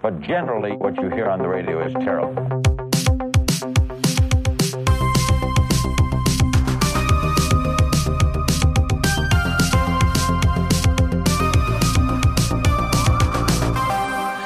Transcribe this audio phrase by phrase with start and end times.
[0.00, 2.32] But generally, what you hear on the radio is terrible.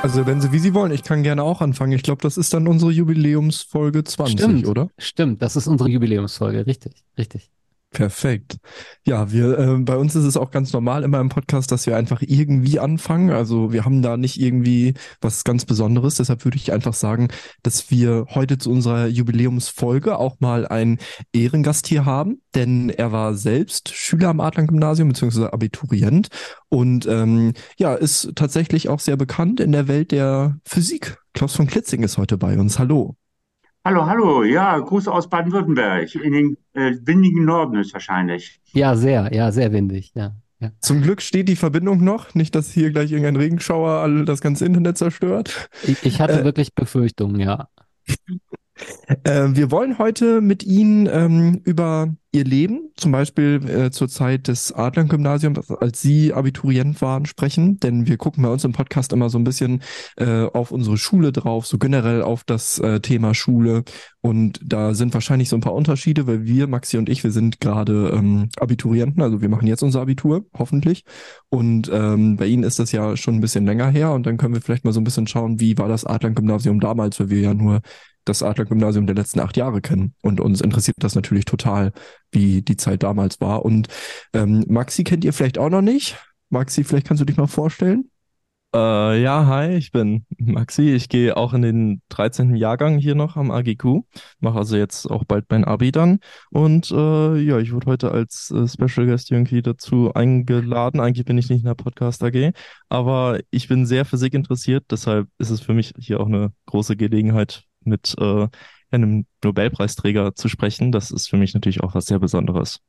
[0.02, 1.92] Also wenn Sie, wie Sie wollen, ich kann gerne auch anfangen.
[1.92, 4.88] Ich glaube, das ist dann unsere Jubiläumsfolge 20, Stimmt, oder?
[4.96, 7.50] Stimmt, das ist unsere Jubiläumsfolge, richtig, richtig.
[7.92, 8.56] Perfekt.
[9.06, 11.94] Ja, wir, äh, bei uns ist es auch ganz normal immer im Podcast, dass wir
[11.94, 13.30] einfach irgendwie anfangen.
[13.30, 16.14] Also wir haben da nicht irgendwie was ganz Besonderes.
[16.14, 17.28] Deshalb würde ich einfach sagen,
[17.62, 20.98] dass wir heute zu unserer Jubiläumsfolge auch mal einen
[21.34, 26.28] Ehrengast hier haben, denn er war selbst Schüler am Adlern-Gymnasium beziehungsweise Abiturient
[26.70, 31.18] und ähm, ja, ist tatsächlich auch sehr bekannt in der Welt der Physik.
[31.34, 32.78] Klaus von Klitzing ist heute bei uns.
[32.78, 33.16] Hallo.
[33.84, 38.60] Hallo, hallo, ja, Gruß aus Baden-Württemberg, in den äh, windigen Norden ist wahrscheinlich.
[38.72, 40.36] Ja, sehr, ja, sehr windig, ja.
[40.60, 40.70] ja.
[40.80, 44.66] Zum Glück steht die Verbindung noch, nicht, dass hier gleich irgendein Regenschauer all das ganze
[44.66, 45.68] Internet zerstört.
[45.82, 47.68] Ich, ich hatte Äh, wirklich Befürchtungen, ja.
[49.24, 54.48] Äh, wir wollen heute mit Ihnen ähm, über Ihr Leben, zum Beispiel äh, zur Zeit
[54.48, 57.78] des Adlern-Gymnasiums, als Sie Abiturient waren, sprechen.
[57.78, 59.82] Denn wir gucken bei uns im Podcast immer so ein bisschen
[60.16, 63.84] äh, auf unsere Schule drauf, so generell auf das äh, Thema Schule.
[64.22, 67.60] Und da sind wahrscheinlich so ein paar Unterschiede, weil wir, Maxi und ich, wir sind
[67.60, 71.04] gerade ähm, Abiturienten, also wir machen jetzt unser Abitur, hoffentlich.
[71.50, 74.10] Und ähm, bei Ihnen ist das ja schon ein bisschen länger her.
[74.12, 77.20] Und dann können wir vielleicht mal so ein bisschen schauen, wie war das Adlern-Gymnasium damals,
[77.20, 77.82] weil wir ja nur
[78.24, 80.14] das Adler-Gymnasium der letzten acht Jahre kennen.
[80.22, 81.92] Und uns interessiert das natürlich total,
[82.30, 83.64] wie die Zeit damals war.
[83.64, 83.88] Und
[84.32, 86.16] ähm, Maxi kennt ihr vielleicht auch noch nicht.
[86.50, 88.10] Maxi, vielleicht kannst du dich mal vorstellen.
[88.74, 90.92] Äh, ja, hi, ich bin Maxi.
[90.94, 92.56] Ich gehe auch in den 13.
[92.56, 94.00] Jahrgang hier noch am AGQ.
[94.40, 96.20] Mache also jetzt auch bald mein Abi dann.
[96.50, 101.00] Und äh, ja, ich wurde heute als äh, Special Guest irgendwie dazu eingeladen.
[101.00, 102.52] Eigentlich bin ich nicht in der Podcast AG,
[102.88, 104.84] aber ich bin sehr Physik interessiert.
[104.90, 108.48] Deshalb ist es für mich hier auch eine große Gelegenheit, mit äh,
[108.90, 110.92] einem Nobelpreisträger zu sprechen.
[110.92, 112.80] Das ist für mich natürlich auch was sehr Besonderes.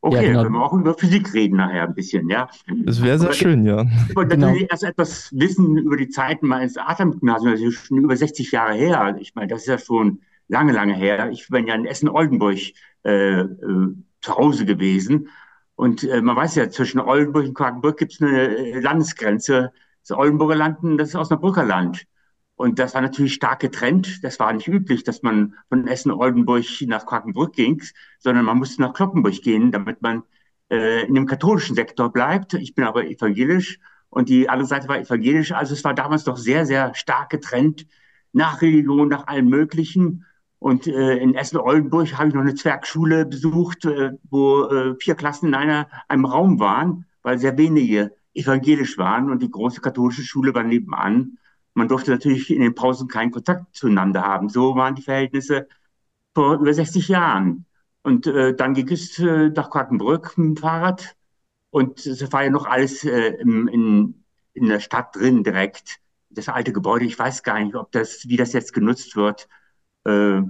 [0.00, 0.42] Okay, Ja, dann genau.
[0.42, 2.48] können wir auch über Physik reden nachher ein bisschen, ja.
[2.86, 3.86] Es wäre sehr Aber schön, ja.
[4.06, 4.48] Ich wollte Genau.
[4.48, 8.74] natürlich erst etwas wissen über die Zeiten meines Adlern-Gymnasiums, das ist schon über 60 Jahre
[8.74, 9.16] her.
[9.20, 11.30] Ich meine, das ist ja schon lange, lange her.
[11.30, 12.58] Ich bin ja in Essen-Oldenburg
[13.04, 13.88] äh, äh,
[14.20, 15.28] zu Hause gewesen.
[15.76, 19.72] Und äh, man weiß ja, zwischen Oldenburg und Quakenbrück gibt es eine äh, Landesgrenze.
[20.06, 22.04] Das Oldenburger Land und das Osnabrücker Land.
[22.56, 24.22] Und das war natürlich stark getrennt.
[24.22, 27.82] Das war nicht üblich, dass man von Essen-Oldenburg nach Quakenbrück ging,
[28.18, 30.22] sondern man musste nach Kloppenburg gehen, damit man
[30.70, 32.54] äh, in dem katholischen Sektor bleibt.
[32.54, 35.52] Ich bin aber evangelisch und die andere Seite war evangelisch.
[35.52, 37.86] Also es war damals doch sehr, sehr stark getrennt
[38.32, 40.24] nach Religion, nach allem Möglichen.
[40.58, 45.48] Und äh, in Essen-Oldenburg habe ich noch eine Zwergschule besucht, äh, wo äh, vier Klassen
[45.48, 50.54] in einer, einem Raum waren, weil sehr wenige evangelisch waren und die große katholische Schule
[50.54, 51.38] war nebenan.
[51.74, 54.48] Man durfte natürlich in den Pausen keinen Kontakt zueinander haben.
[54.48, 55.68] So waren die Verhältnisse
[56.34, 57.66] vor über 60 Jahren.
[58.02, 61.16] Und äh, dann ging es äh, nach Quakenbrück mit dem Fahrrad.
[61.70, 65.98] Und es war ja noch alles äh, in, in der Stadt drin direkt.
[66.30, 69.48] Das alte Gebäude, ich weiß gar nicht, ob das, wie das jetzt genutzt wird.
[70.04, 70.42] Äh,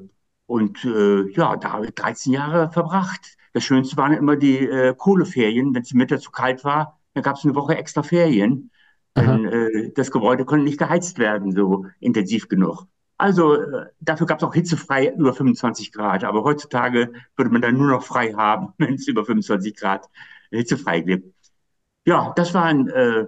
[0.46, 3.36] und äh, ja, da habe ich 13 Jahre verbracht.
[3.52, 5.74] Das Schönste waren immer die äh, Kohleferien.
[5.74, 8.70] Wenn es im Winter zu kalt war, dann gab es eine Woche extra Ferien.
[9.16, 12.86] Denn äh, das Gebäude konnte nicht geheizt werden, so intensiv genug.
[13.16, 16.24] Also äh, dafür gab es auch hitzefrei über 25 Grad.
[16.24, 20.08] Aber heutzutage würde man dann nur noch frei haben, wenn es über 25 Grad
[20.50, 21.34] hitzefrei gibt.
[22.06, 23.26] Ja, das war ein, äh,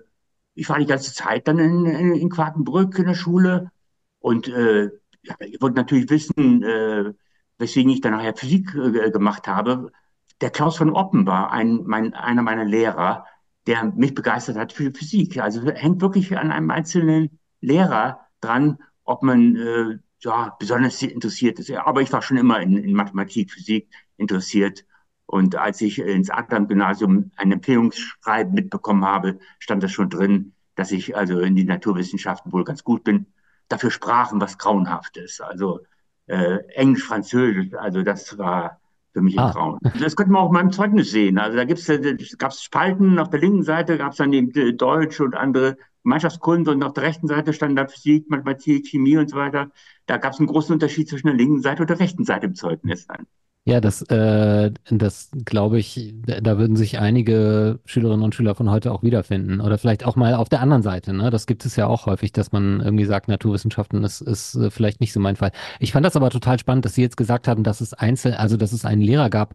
[0.54, 3.70] ich war die ganze Zeit dann in, in, in Quakenbrück in der Schule.
[4.18, 4.91] Und äh,
[5.22, 7.12] ja, ihr wollt natürlich wissen, äh,
[7.58, 9.92] weswegen ich dann nachher Physik äh, gemacht habe.
[10.41, 13.24] Der Klaus von Oppen war ein, mein, einer meiner Lehrer,
[13.66, 15.38] der mich begeistert hat für Physik.
[15.38, 21.71] Also hängt wirklich an einem einzelnen Lehrer dran, ob man äh, ja, besonders interessiert ist.
[21.72, 24.84] Aber ich war schon immer in, in Mathematik, Physik interessiert.
[25.27, 31.16] Und als ich ins Adlern-Gymnasium ein Empfehlungsschreiben mitbekommen habe, stand das schon drin, dass ich
[31.16, 33.27] also in die Naturwissenschaften wohl ganz gut bin.
[33.69, 35.41] Dafür Sprachen was grauenhaft ist.
[35.41, 35.80] Also
[36.27, 38.80] äh, Englisch, Französisch, also das war
[39.16, 39.51] für mich Ah.
[39.51, 39.78] Traum.
[39.98, 41.39] Das könnte man auch in meinem Zeugnis sehen.
[41.39, 45.21] Also da gibt's, äh, gab's Spalten, auf der linken Seite gab's dann die äh, Deutsch
[45.21, 49.36] und andere Gemeinschaftskunde und auf der rechten Seite stand dann Physik, Mathematik, Chemie und so
[49.39, 49.71] weiter.
[50.04, 53.07] Da gab's einen großen Unterschied zwischen der linken Seite und der rechten Seite im Zeugnis
[53.07, 53.27] dann.
[53.68, 58.92] Ja, das, äh, das glaube ich, da würden sich einige Schülerinnen und Schüler von heute
[58.92, 59.60] auch wiederfinden.
[59.60, 61.13] Oder vielleicht auch mal auf der anderen Seite.
[61.13, 61.30] Ne?
[61.30, 65.01] Das gibt es ja auch häufig, dass man irgendwie sagt, Naturwissenschaften ist, ist äh, vielleicht
[65.01, 65.51] nicht so mein Fall.
[65.80, 68.57] Ich fand das aber total spannend, dass Sie jetzt gesagt haben, dass es Einzel, also
[68.57, 69.54] dass es einen Lehrer gab,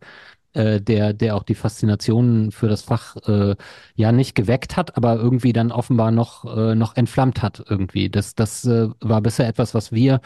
[0.53, 3.55] äh, der, der auch die Faszination für das Fach äh,
[3.95, 8.09] ja nicht geweckt hat, aber irgendwie dann offenbar noch, äh, noch entflammt hat irgendwie.
[8.09, 10.19] Das, das äh, war bisher etwas, was wir,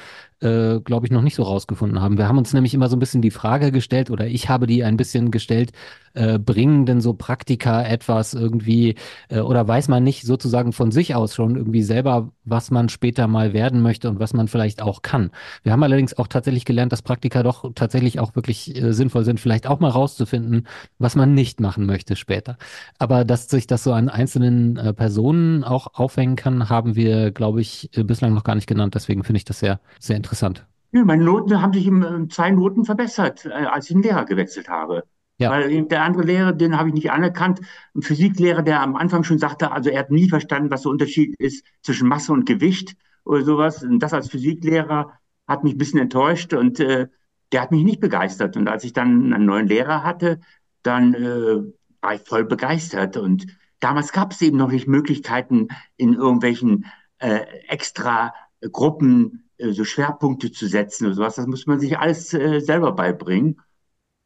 [0.45, 2.17] äh, glaube ich, noch nicht so rausgefunden haben.
[2.17, 4.83] Wir haben uns nämlich immer so ein bisschen die Frage gestellt, oder ich habe die
[4.83, 5.71] ein bisschen gestellt,
[6.13, 8.95] äh, bringen denn so Praktika etwas irgendwie,
[9.29, 13.27] äh, oder weiß man nicht sozusagen von sich aus schon irgendwie selber, was man später
[13.27, 15.31] mal werden möchte und was man vielleicht auch kann.
[15.63, 19.39] Wir haben allerdings auch tatsächlich gelernt, dass Praktika doch tatsächlich auch wirklich äh, sinnvoll sind,
[19.39, 20.67] vielleicht auch mal rauszufinden,
[20.99, 22.57] was man nicht machen möchte später.
[22.99, 27.61] Aber dass sich das so an einzelnen äh, Personen auch aufhängen kann, haben wir, glaube
[27.61, 28.93] ich, äh, bislang noch gar nicht genannt.
[28.93, 30.34] Deswegen finde ich das sehr, sehr interessant.
[30.91, 34.69] Ja, meine Noten haben sich um zwei Noten verbessert, äh, als ich den Lehrer gewechselt
[34.69, 35.03] habe.
[35.37, 35.51] Ja.
[35.51, 37.59] Weil der andere Lehrer, den habe ich nicht anerkannt.
[37.93, 41.35] Ein Physiklehrer, der am Anfang schon sagte, also er hat nie verstanden, was der Unterschied
[41.39, 42.95] ist zwischen Masse und Gewicht
[43.25, 43.83] oder sowas.
[43.83, 45.11] Und das als Physiklehrer
[45.47, 47.07] hat mich ein bisschen enttäuscht und äh,
[47.51, 48.55] der hat mich nicht begeistert.
[48.55, 50.39] Und als ich dann einen neuen Lehrer hatte,
[50.83, 51.61] dann äh,
[52.01, 53.17] war ich voll begeistert.
[53.17, 53.45] Und
[53.81, 55.67] damals gab es eben noch nicht Möglichkeiten,
[55.97, 56.85] in irgendwelchen
[57.17, 58.33] äh, extra
[58.71, 61.35] Gruppen äh, so Schwerpunkte zu setzen oder sowas.
[61.35, 63.61] Das muss man sich alles äh, selber beibringen.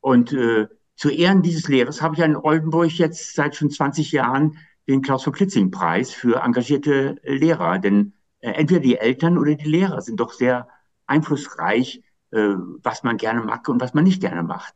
[0.01, 4.57] Und äh, zu Ehren dieses Lehrers habe ich in Oldenburg jetzt seit schon 20 Jahren
[4.87, 7.79] den Klaus von Klitzing Preis für engagierte Lehrer.
[7.79, 10.67] Denn äh, entweder die Eltern oder die Lehrer sind doch sehr
[11.05, 12.01] einflussreich,
[12.31, 14.73] äh, was man gerne mag und was man nicht gerne macht.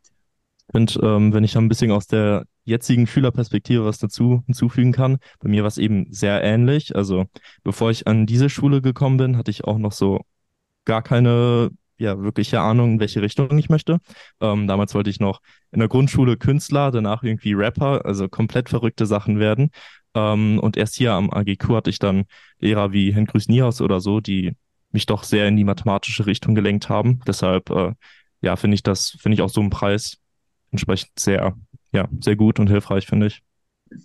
[0.72, 5.18] Und ähm, wenn ich dann ein bisschen aus der jetzigen Schülerperspektive was dazu hinzufügen kann,
[5.40, 6.96] bei mir war es eben sehr ähnlich.
[6.96, 7.26] Also
[7.64, 10.22] bevor ich an diese Schule gekommen bin, hatte ich auch noch so
[10.86, 14.00] gar keine ja, wirkliche Ahnung, in welche Richtung ich möchte.
[14.42, 15.42] Ähm, damals wollte ich noch
[15.72, 19.70] in der Grundschule Künstler, danach irgendwie Rapper, also komplett verrückte Sachen werden.
[20.14, 22.26] Ähm, und erst hier am AGQ hatte ich dann
[22.60, 24.56] Lehrer wie Hengrüß Niehaus oder so, die
[24.92, 27.22] mich doch sehr in die mathematische Richtung gelenkt haben.
[27.26, 27.94] Deshalb, äh,
[28.42, 30.18] ja, finde ich das, finde ich auch so einen Preis
[30.72, 31.56] entsprechend sehr,
[31.92, 33.42] ja, sehr gut und hilfreich, finde ich.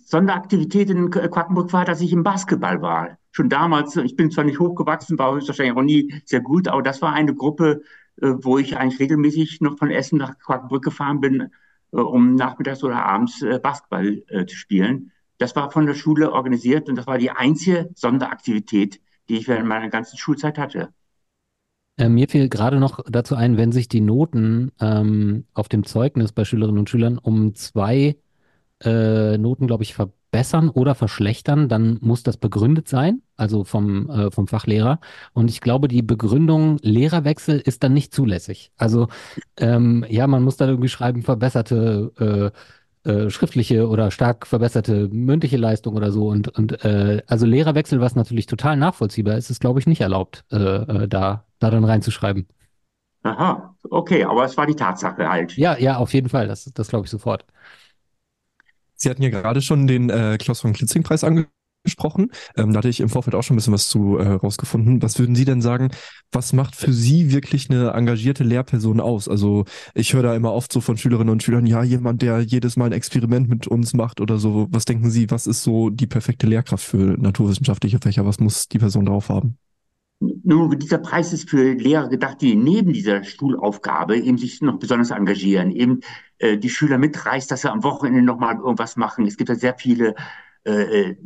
[0.05, 3.18] Sonderaktivität in Quackenburg war, dass ich im Basketball war.
[3.39, 7.01] Schon damals, ich bin zwar nicht hochgewachsen, war wahrscheinlich auch nie sehr gut, aber das
[7.01, 7.83] war eine Gruppe,
[8.17, 11.49] äh, wo ich eigentlich regelmäßig noch von Essen nach Quackenburg gefahren bin,
[11.93, 15.13] äh, um nachmittags oder abends äh, Basketball zu spielen.
[15.37, 18.99] Das war von der Schule organisiert und das war die einzige Sonderaktivität,
[19.29, 20.89] die ich während meiner ganzen Schulzeit hatte.
[21.97, 26.43] mir fiel gerade noch dazu ein, wenn sich die Noten ähm, auf dem Zeugnis bei
[26.43, 28.17] Schülerinnen und Schülern um zwei
[28.83, 29.95] äh, Noten, glaube ich,
[30.31, 34.99] verbessern oder verschlechtern, dann muss das begründet sein, also vom, äh, vom Fachlehrer.
[35.33, 38.71] Und ich glaube, die Begründung Lehrerwechsel ist dann nicht zulässig.
[38.77, 39.07] Also
[39.57, 42.53] ähm, ja, man muss dann irgendwie schreiben, verbesserte
[43.05, 46.27] äh, äh, schriftliche oder stark verbesserte mündliche Leistung oder so.
[46.27, 50.45] Und, und äh, also Lehrerwechsel, was natürlich total nachvollziehbar ist, ist, glaube ich, nicht erlaubt,
[50.51, 52.47] äh, äh, da, da dann reinzuschreiben.
[53.23, 55.57] Aha, okay, aber es war die Tatsache halt.
[55.57, 57.45] Ja, ja, auf jeden Fall, das, das glaube ich sofort.
[59.01, 62.31] Sie hatten ja gerade schon den äh, Klaus von Klitzing-Preis angesprochen.
[62.57, 65.01] Ähm, da hatte ich im Vorfeld auch schon ein bisschen was zu äh, rausgefunden.
[65.01, 65.89] Was würden Sie denn sagen,
[66.33, 69.29] was macht für Sie wirklich eine engagierte Lehrperson aus?
[69.29, 69.63] Also
[69.93, 72.87] ich höre da immer oft so von Schülerinnen und Schülern, ja, jemand, der jedes Mal
[72.87, 74.67] ein Experiment mit uns macht oder so.
[74.69, 78.25] Was denken Sie, was ist so die perfekte Lehrkraft für naturwissenschaftliche Fächer?
[78.25, 79.57] Was muss die Person drauf haben?
[80.19, 85.11] Nun, dieser Preis ist für Lehrer gedacht, die neben dieser Schulaufgabe eben sich noch besonders
[85.11, 86.01] engagieren, eben
[86.39, 89.25] äh, die Schüler mitreißt, dass sie am Wochenende nochmal irgendwas machen.
[89.25, 90.15] Es gibt ja sehr viele
[90.65, 91.17] äh, äh,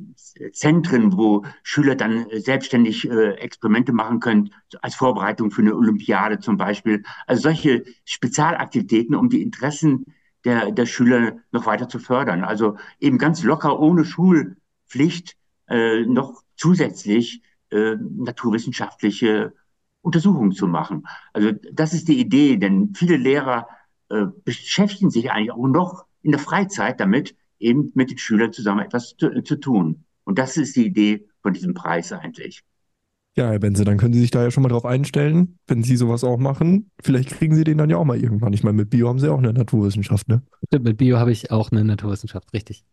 [0.51, 6.57] Zentren, wo Schüler dann selbstständig äh, Experimente machen können, als Vorbereitung für eine Olympiade zum
[6.57, 7.03] Beispiel.
[7.25, 10.05] Also solche Spezialaktivitäten, um die Interessen
[10.45, 12.43] der, der Schüler noch weiter zu fördern.
[12.43, 15.35] Also eben ganz locker, ohne Schulpflicht,
[15.67, 17.41] äh, noch zusätzlich
[17.73, 19.53] äh, naturwissenschaftliche
[20.01, 21.07] Untersuchungen zu machen.
[21.33, 23.67] Also das ist die Idee, denn viele Lehrer
[24.09, 28.81] äh, beschäftigen sich eigentlich auch noch in der Freizeit damit, eben mit den Schülern zusammen
[28.81, 30.03] etwas zu, zu tun.
[30.23, 32.63] Und das ist die Idee von diesem Preis eigentlich.
[33.35, 35.95] Ja, Herr Benze, dann können Sie sich da ja schon mal drauf einstellen, wenn Sie
[35.95, 36.91] sowas auch machen.
[37.01, 38.53] Vielleicht kriegen Sie den dann ja auch mal irgendwann.
[38.53, 40.43] Ich meine, mit Bio haben Sie auch eine Naturwissenschaft, ne?
[40.67, 42.85] Stimmt, mit Bio habe ich auch eine Naturwissenschaft, richtig.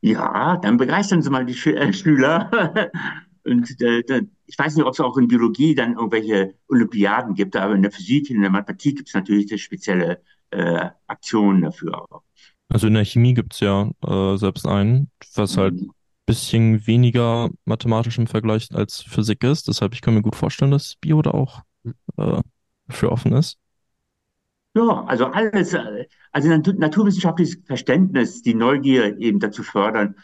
[0.00, 2.50] Ja, dann begeistern Sie mal die Sch äh, Schüler.
[3.46, 4.02] Und äh,
[4.46, 7.92] ich weiß nicht, ob es auch in Biologie dann irgendwelche Olympiaden gibt, aber in der
[7.92, 12.06] Physik, in der Mathematik gibt es natürlich spezielle äh, Aktionen dafür.
[12.68, 15.90] Also in der Chemie gibt es ja äh, selbst einen, was halt ein
[16.26, 19.68] bisschen weniger mathematisch im Vergleich als Physik ist.
[19.68, 21.62] Deshalb, ich kann mir gut vorstellen, dass Bio da auch
[22.16, 22.40] äh,
[22.88, 23.58] für offen ist.
[24.74, 25.74] Ja, also alles,
[26.32, 30.16] also naturwissenschaftliches Verständnis, die Neugier eben dazu fördern.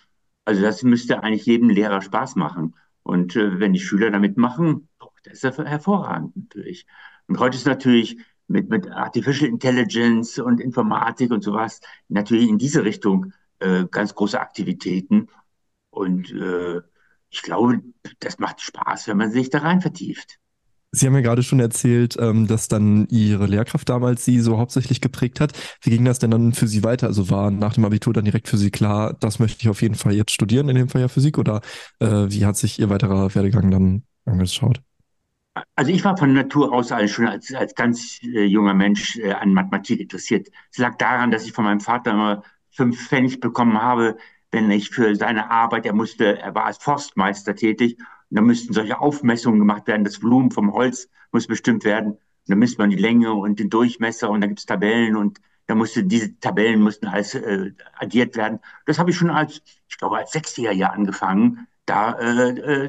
[0.44, 2.74] Also das müsste eigentlich jedem Lehrer Spaß machen.
[3.02, 4.88] Und äh, wenn die Schüler damit machen,
[5.24, 6.86] das ist hervorragend natürlich.
[7.26, 8.18] Und heute ist natürlich
[8.48, 14.40] mit, mit Artificial Intelligence und Informatik und sowas, natürlich in diese Richtung äh, ganz große
[14.40, 15.28] Aktivitäten.
[15.90, 16.80] Und äh,
[17.30, 17.82] ich glaube,
[18.20, 20.38] das macht Spaß, wenn man sich da rein vertieft.
[20.94, 25.00] Sie haben ja gerade schon erzählt, ähm, dass dann Ihre Lehrkraft damals Sie so hauptsächlich
[25.00, 25.52] geprägt hat.
[25.80, 27.06] Wie ging das denn dann für Sie weiter?
[27.06, 29.94] Also war nach dem Abitur dann direkt für Sie klar, das möchte ich auf jeden
[29.94, 31.62] Fall jetzt studieren, in dem Fall ja Physik, oder
[31.98, 34.82] äh, wie hat sich Ihr weiterer Werdegang dann angeschaut?
[35.76, 39.54] Also ich war von Natur aus schon als, als ganz äh, junger Mensch äh, an
[39.54, 40.48] Mathematik interessiert.
[40.70, 44.16] Es lag daran, dass ich von meinem Vater immer fünf Pfennig bekommen habe,
[44.50, 47.96] wenn ich für seine Arbeit, er musste, er war als Forstmeister tätig,
[48.34, 52.12] da müssten solche Aufmessungen gemacht werden, das Volumen vom Holz muss bestimmt werden.
[52.12, 55.40] Und dann misst man die Länge und den Durchmesser und dann gibt es Tabellen und
[55.66, 58.58] da musste diese Tabellen mussten alles äh, addiert werden.
[58.86, 62.86] Das habe ich schon als, ich glaube, als Sechsjähriger angefangen, da äh,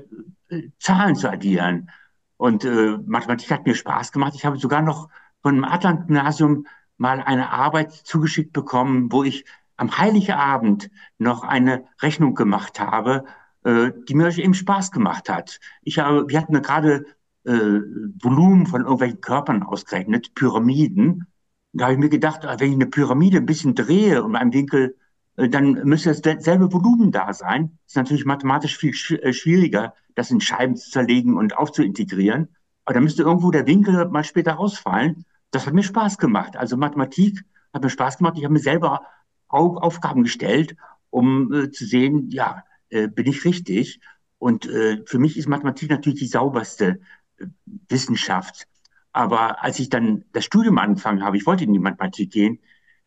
[0.50, 1.90] äh, Zahlen zu addieren.
[2.38, 4.34] Und äh, Mathematik hat mir Spaß gemacht.
[4.36, 5.10] Ich habe sogar noch
[5.42, 9.46] von dem Atlant-Gymnasium mal eine Arbeit zugeschickt bekommen, wo ich
[9.78, 13.26] am Heiligabend noch eine Rechnung gemacht habe,
[13.64, 15.60] äh, die mir eben Spaß gemacht hat.
[15.82, 17.06] Ich habe, wir hatten gerade
[17.46, 17.80] äh,
[18.22, 21.28] Volumen von irgendwelchen Körpern ausgerechnet, Pyramiden.
[21.74, 24.96] Da habe ich mir gedacht, wenn ich eine Pyramide ein bisschen drehe um einen Winkel,
[25.38, 27.78] äh, dann müsste dasselbe Volumen da sein.
[27.86, 32.50] Ist natürlich mathematisch viel äh, schwieriger, das in Scheiben zu zerlegen und aufzuintegrieren.
[32.86, 35.26] Aber da müsste irgendwo der Winkel mal später rausfallen.
[35.52, 36.58] Das hat mir Spaß gemacht.
[36.58, 38.36] Also Mathematik hat mir Spaß gemacht.
[38.38, 39.04] Ich habe mir selber
[39.48, 40.76] Aufgaben gestellt,
[41.10, 44.00] um äh, zu sehen, ja, äh, bin ich richtig?
[44.38, 47.00] Und äh, für mich ist Mathematik natürlich die sauberste
[47.38, 47.46] äh,
[47.90, 48.68] Wissenschaft.
[49.12, 52.60] Aber als ich dann das Studium angefangen habe, ich wollte in die Mathematik gehen,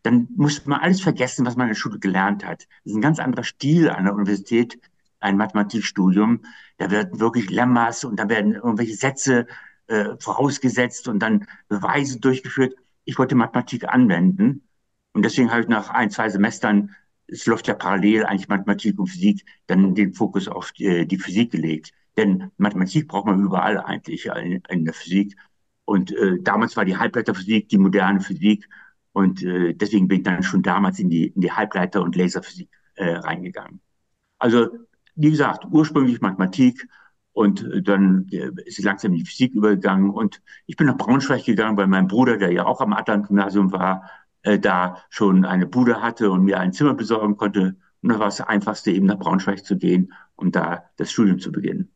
[0.03, 2.63] dann musste man alles vergessen, was man in der Schule gelernt hat.
[2.63, 4.79] Das ist ein ganz anderer Stil an der Universität,
[5.21, 6.45] ein Mathematikstudium.
[6.79, 9.47] Da werden wirklich Lemmas und da werden irgendwelche Sätze
[9.89, 12.75] äh, vorausgesetzt und dann Beweise durchgeführt.
[13.05, 14.63] Ich wollte Mathematik anwenden
[15.13, 16.95] und deswegen habe ich nach ein, zwei Semestern,
[17.29, 21.19] es läuft ja parallel eigentlich Mathematik und Physik, dann den Fokus auf die, äh, die
[21.19, 21.93] Physik gelegt.
[22.17, 25.37] Denn Mathematik braucht man überall eigentlich in, in der Physik.
[25.85, 28.69] Und äh, damals war die Halbleiterphysik die moderne Physik.
[29.13, 32.69] Und äh, deswegen bin ich dann schon damals in die, in die Halbleiter- und Laserphysik
[32.97, 33.81] äh, reingegangen.
[34.39, 34.69] Also,
[35.15, 36.87] wie gesagt, ursprünglich Mathematik
[37.33, 40.11] und äh, dann äh, ist langsam in die Physik übergegangen.
[40.11, 44.11] Und ich bin nach Braunschweig gegangen, weil mein Bruder, der ja auch am Atlant-Gymnasium war,
[44.47, 47.77] äh, da schon eine Bude hatte und mir ein Zimmer besorgen konnte.
[48.01, 51.51] Und da war das Einfachste, eben nach Braunschweig zu gehen und da das Studium zu
[51.51, 51.91] beginnen.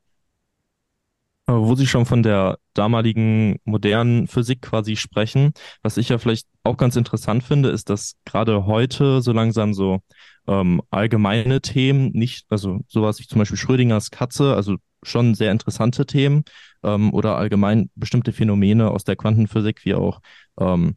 [1.47, 5.53] Wo Sie schon von der damaligen modernen Physik quasi sprechen,
[5.83, 10.01] was ich ja vielleicht auch ganz interessant finde, ist, dass gerade heute so langsam so
[10.47, 16.07] ähm, allgemeine Themen, nicht, also sowas wie zum Beispiel Schrödingers Katze, also schon sehr interessante
[16.07, 16.45] Themen
[16.83, 20.21] ähm, oder allgemein bestimmte Phänomene aus der Quantenphysik, wie auch
[20.59, 20.97] ähm,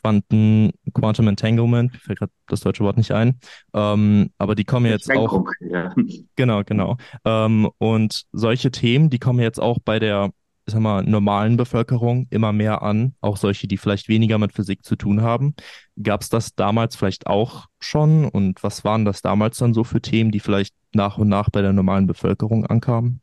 [0.00, 3.38] Quanten, Quantum Entanglement, mir fällt gerade das deutsche Wort nicht ein,
[3.74, 5.44] ähm, aber die kommen jetzt auch.
[5.60, 5.94] Ja.
[6.36, 6.96] Genau, genau.
[7.24, 10.30] Ähm, und solche Themen, die kommen jetzt auch bei der,
[10.66, 14.84] ich sag mal, normalen Bevölkerung immer mehr an, auch solche, die vielleicht weniger mit Physik
[14.84, 15.54] zu tun haben.
[16.02, 18.26] Gab es das damals vielleicht auch schon?
[18.26, 21.62] Und was waren das damals dann so für Themen, die vielleicht nach und nach bei
[21.62, 23.20] der normalen Bevölkerung ankamen?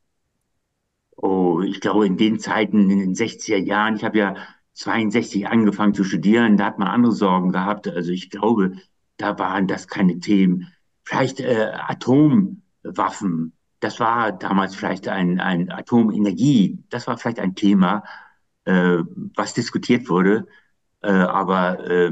[1.17, 4.35] Oh, ich glaube, in den Zeiten, in den 60er Jahren, ich habe ja
[4.73, 7.87] 62 angefangen zu studieren, da hat man andere Sorgen gehabt.
[7.87, 8.73] Also ich glaube,
[9.17, 10.73] da waren das keine Themen.
[11.03, 18.03] Vielleicht äh, Atomwaffen, das war damals vielleicht ein, ein Atomenergie, das war vielleicht ein Thema,
[18.65, 18.99] äh,
[19.35, 20.47] was diskutiert wurde.
[21.01, 22.11] Äh, aber äh,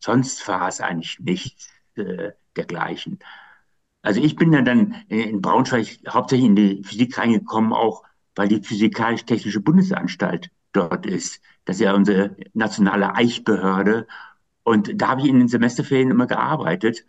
[0.00, 3.18] sonst war es eigentlich nichts äh, dergleichen.
[4.02, 8.02] Also ich bin ja dann in Braunschweig hauptsächlich in die Physik reingekommen, auch
[8.34, 11.40] weil die Physikalisch-Technische Bundesanstalt dort ist.
[11.64, 14.06] Das ist ja unsere nationale Eichbehörde.
[14.62, 17.04] Und da habe ich in den Semesterferien immer gearbeitet.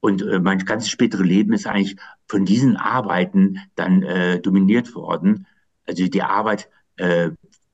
[0.00, 1.96] Und äh, mein ganzes spätere Leben ist eigentlich
[2.28, 5.46] von diesen Arbeiten dann äh, dominiert worden.
[5.86, 7.30] Also die Arbeit äh,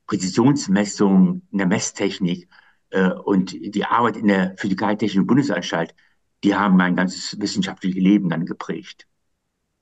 [0.06, 2.48] Präzisionsmessung in der Messtechnik
[2.90, 5.94] äh, und die Arbeit in der Physikaltechnischen Bundesanstalt,
[6.42, 9.06] die haben mein ganzes wissenschaftliches Leben dann geprägt.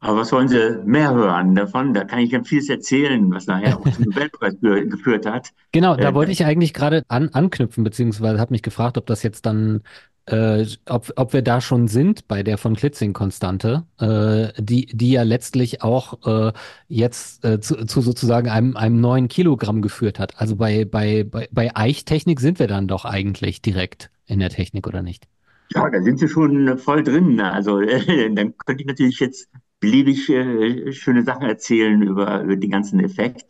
[0.00, 1.92] Aber was wollen Sie mehr hören davon?
[1.92, 5.50] Da kann ich ganz vieles erzählen, was nachher auch zum Nobelpreis geführt hat.
[5.72, 9.24] Genau, da äh, wollte ich eigentlich gerade an, anknüpfen, beziehungsweise habe mich gefragt, ob das
[9.24, 9.82] jetzt dann,
[10.26, 15.24] äh, ob, ob wir da schon sind bei der von Klitzing-Konstante, äh, die, die ja
[15.24, 16.52] letztlich auch äh,
[16.86, 20.40] jetzt äh, zu, zu sozusagen einem, einem neuen Kilogramm geführt hat.
[20.40, 24.86] Also bei, bei, bei, bei Eichtechnik sind wir dann doch eigentlich direkt in der Technik,
[24.86, 25.26] oder nicht?
[25.74, 27.40] Ja, da sind Sie schon voll drin.
[27.40, 29.48] Also äh, dann könnte ich natürlich jetzt
[29.80, 33.46] beliebig äh, schöne Sachen erzählen über, über den ganzen Effekt.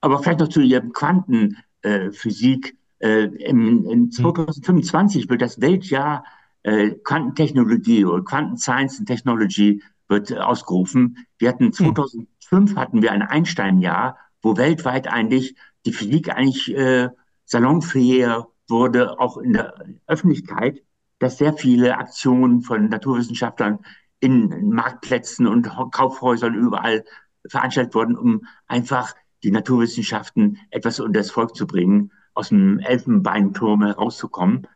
[0.00, 2.76] Aber vielleicht noch zu Ihrem Quantenphysik.
[2.98, 5.30] Äh, im, in 2025 hm.
[5.30, 6.24] wird das Weltjahr
[6.62, 11.26] äh, Quantentechnologie oder Quanten Science and Technology wird äh, ausgerufen.
[11.38, 12.76] Wir hatten 2005 hm.
[12.76, 17.10] hatten wir ein Einstein-Jahr, wo weltweit eigentlich die Physik eigentlich äh,
[17.44, 18.26] salonfähig
[18.68, 19.74] wurde, auch in der
[20.06, 20.82] Öffentlichkeit,
[21.18, 23.80] dass sehr viele Aktionen von Naturwissenschaftlern
[24.20, 27.04] in Marktplätzen und Kaufhäusern überall
[27.48, 33.84] veranstaltet wurden, um einfach die Naturwissenschaften etwas unter das Volk zu bringen, aus dem Elfenbeinturm
[33.84, 34.66] herauszukommen.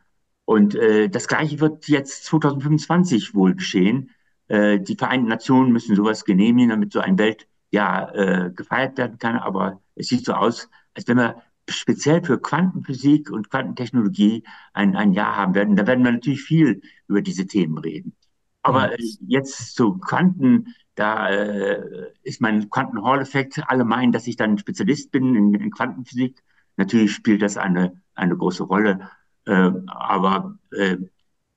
[0.45, 4.11] Und äh, das Gleiche wird jetzt 2025 wohl geschehen.
[4.47, 9.37] Äh, die Vereinten Nationen müssen sowas genehmigen, damit so ein Weltjahr äh, gefeiert werden kann.
[9.37, 14.43] Aber es sieht so aus, als wenn wir speziell für Quantenphysik und Quantentechnologie
[14.73, 15.75] ein, ein Jahr haben werden.
[15.75, 18.15] Da werden wir natürlich viel über diese Themen reden.
[18.63, 23.61] Aber äh, jetzt zu Quanten, da äh, ist mein Quanten-Hall-Effekt.
[23.67, 26.43] Alle meinen, dass ich dann Spezialist bin in, in Quantenphysik.
[26.77, 29.09] Natürlich spielt das eine, eine große Rolle.
[29.45, 30.97] Äh, aber äh,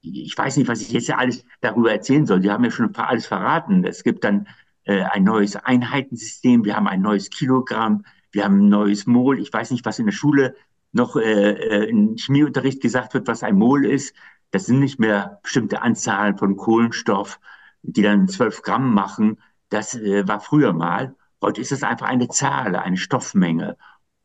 [0.01, 2.43] ich weiß nicht, was ich jetzt alles darüber erzählen soll.
[2.43, 3.85] Sie haben ja schon alles verraten.
[3.85, 4.47] Es gibt dann
[4.85, 6.65] äh, ein neues Einheitensystem.
[6.65, 8.05] Wir haben ein neues Kilogramm.
[8.31, 9.39] Wir haben ein neues Mol.
[9.39, 10.57] Ich weiß nicht, was in der Schule
[10.93, 14.15] noch äh, äh im Chemieunterricht gesagt wird, was ein Mol ist.
[14.55, 17.41] Das sind nicht mehr bestimmte Anzahlen von Kohlenstoff,
[17.83, 19.41] die dann 12 Gramm machen.
[19.69, 21.17] Das äh, war früher mal.
[21.43, 23.77] Heute ist es einfach eine Zahl, eine Stoffmenge.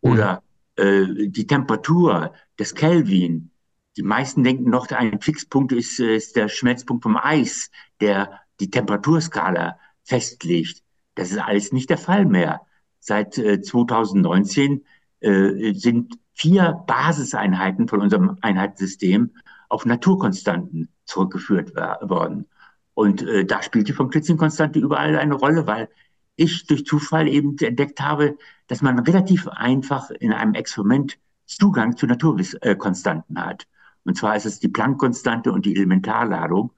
[0.01, 0.43] Oder
[0.77, 0.83] mhm.
[0.83, 3.49] äh, die Temperatur, das Kelvin.
[3.97, 8.69] Die meisten denken noch, ein Fixpunkt ist, äh, ist der Schmelzpunkt vom Eis, der die
[8.69, 10.83] Temperaturskala festlegt.
[11.15, 12.61] Das ist alles nicht der Fall mehr.
[12.99, 14.85] Seit äh, 2019
[15.21, 19.31] äh, sind vier Basiseinheiten von unserem Einheitssystem
[19.69, 22.47] auf Naturkonstanten zurückgeführt worden.
[22.93, 25.89] Und äh, da spielt die von Klitzing-Konstante überall eine Rolle, weil
[26.35, 32.05] ich durch Zufall eben entdeckt habe, dass man relativ einfach in einem Experiment Zugang zu
[32.05, 33.67] Naturkonstanten hat.
[34.03, 36.71] Und zwar ist es die Planck-Konstante und die Elementarladung.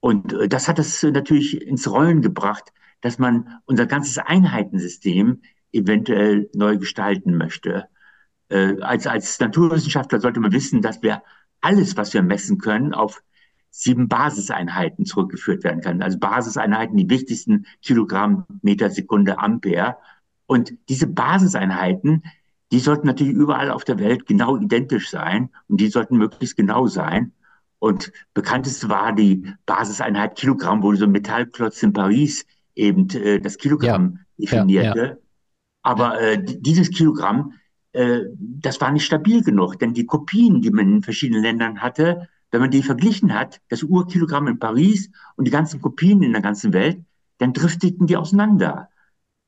[0.00, 6.48] Und äh, das hat es natürlich ins Rollen gebracht, dass man unser ganzes Einheitensystem eventuell
[6.54, 7.88] neu gestalten möchte.
[8.48, 11.22] Äh, als, als Naturwissenschaftler sollte man wissen, dass wir
[11.64, 13.22] alles, was wir messen können, auf
[13.70, 16.02] sieben Basiseinheiten zurückgeführt werden kann.
[16.02, 19.96] Also Basiseinheiten, die wichtigsten Kilogramm, Meter, Sekunde, Ampere.
[20.46, 22.22] Und diese Basiseinheiten,
[22.70, 26.86] die sollten natürlich überall auf der Welt genau identisch sein und die sollten möglichst genau
[26.86, 27.32] sein.
[27.78, 33.58] Und bekannteste war die Basiseinheit Kilogramm, wo so ein Metallklotz in Paris eben äh, das
[33.58, 34.98] Kilogramm ja, definierte.
[34.98, 35.16] Ja, ja.
[35.82, 37.54] Aber äh, dieses Kilogramm
[38.38, 42.60] das war nicht stabil genug, denn die Kopien, die man in verschiedenen Ländern hatte, wenn
[42.60, 46.72] man die verglichen hat, das Urkilogramm in Paris und die ganzen Kopien in der ganzen
[46.72, 46.98] Welt,
[47.38, 48.88] dann drifteten die auseinander.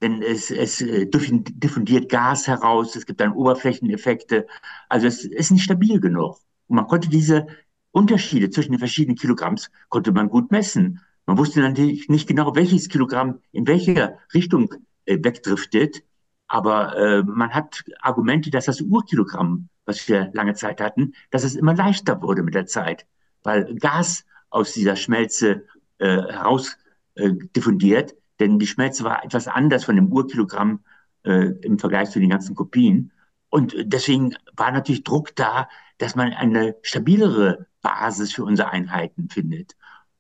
[0.02, 4.46] Denn es, es äh, diffundiert Gas heraus, es gibt dann Oberflächeneffekte.
[4.88, 6.38] Also es ist nicht stabil genug.
[6.68, 7.46] Und man konnte diese
[7.92, 11.00] Unterschiede zwischen den verschiedenen Kilogramms, konnte man gut messen.
[11.24, 14.74] Man wusste natürlich nicht genau, welches Kilogramm in welche Richtung
[15.06, 16.02] äh, wegdriftet.
[16.48, 21.56] Aber äh, man hat Argumente, dass das Urkilogramm, was wir lange Zeit hatten, dass es
[21.56, 23.06] immer leichter wurde mit der Zeit,
[23.42, 25.64] weil Gas aus dieser Schmelze
[25.98, 26.76] äh, heraus
[27.14, 30.80] äh, diffundiert, denn die Schmelze war etwas anders von dem Urkilogramm
[31.24, 33.12] äh, im Vergleich zu den ganzen Kopien.
[33.48, 39.76] Und deswegen war natürlich Druck da, dass man eine stabilere Basis für unsere Einheiten findet.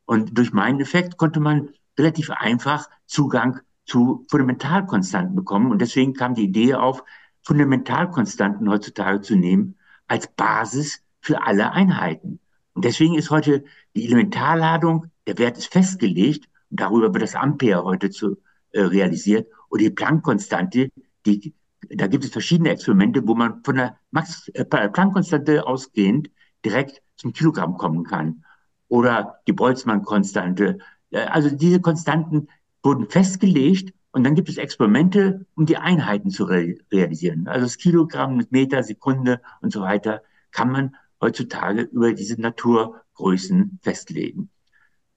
[0.06, 5.70] Und durch meinen Effekt konnte man relativ einfach Zugang zu Fundamentalkonstanten bekommen.
[5.70, 7.02] Und deswegen kam die Idee auf,
[7.42, 9.76] Fundamentalkonstanten heutzutage zu nehmen
[10.08, 12.40] als Basis für alle Einheiten.
[12.74, 17.84] Und deswegen ist heute die Elementarladung, der Wert ist festgelegt und darüber wird das Ampere
[17.84, 18.36] heute zu,
[18.72, 19.48] äh, realisiert.
[19.68, 20.90] Und die Planck-Konstante,
[21.24, 21.54] die,
[21.88, 26.30] da gibt es verschiedene Experimente, wo man von der Max, äh, Planck-Konstante ausgehend
[26.64, 28.44] direkt zum Kilogramm kommen kann.
[28.88, 30.78] Oder die Boltzmann-Konstante.
[31.10, 32.48] Äh, also diese Konstanten
[32.86, 37.48] wurden festgelegt und dann gibt es Experimente, um die Einheiten zu re realisieren.
[37.48, 40.22] Also das Kilogramm Meter, Sekunde und so weiter
[40.52, 44.50] kann man heutzutage über diese Naturgrößen festlegen.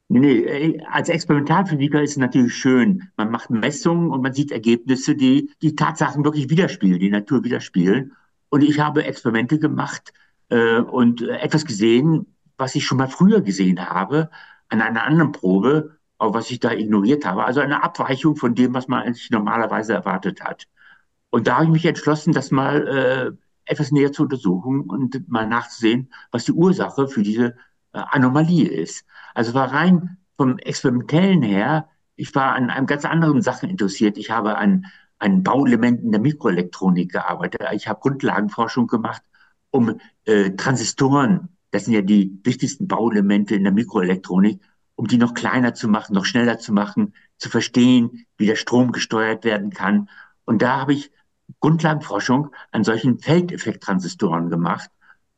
[0.08, 3.10] Nee, äh, als Experimentalphysiker ist es natürlich schön.
[3.16, 8.12] Man macht Messungen und man sieht Ergebnisse, die die Tatsachen wirklich widerspiegeln, die Natur widerspiegeln.
[8.48, 10.12] Und ich habe Experimente gemacht
[10.48, 14.30] äh, und äh, etwas gesehen, was ich schon mal früher gesehen habe,
[14.68, 17.44] an einer anderen Probe, aber was ich da ignoriert habe.
[17.44, 20.66] Also eine Abweichung von dem, was man eigentlich normalerweise erwartet hat.
[21.30, 25.46] Und da habe ich mich entschlossen, das mal äh, etwas näher zu untersuchen und mal
[25.46, 27.56] nachzusehen, was die Ursache für diese
[27.92, 29.04] äh, Anomalie ist.
[29.37, 34.16] Also war rein vom Experimentellen her, ich war an einem ganz anderen Sachen interessiert.
[34.16, 34.87] Ich habe an,
[35.18, 37.61] an Bauelementen der Mikroelektronik gearbeitet.
[37.75, 39.20] Ich habe Grundlagenforschung gemacht,
[39.70, 44.62] um äh, Transistoren, das sind ja die wichtigsten Bauelemente in der Mikroelektronik,
[44.94, 48.90] um die noch kleiner zu machen, noch schneller zu machen, zu verstehen, wie der Strom
[48.90, 50.09] gesteuert werden kann.
[50.46, 51.12] Und da habe ich
[51.61, 54.90] Grundlagenforschung an solchen Feldeffekttransistoren gemacht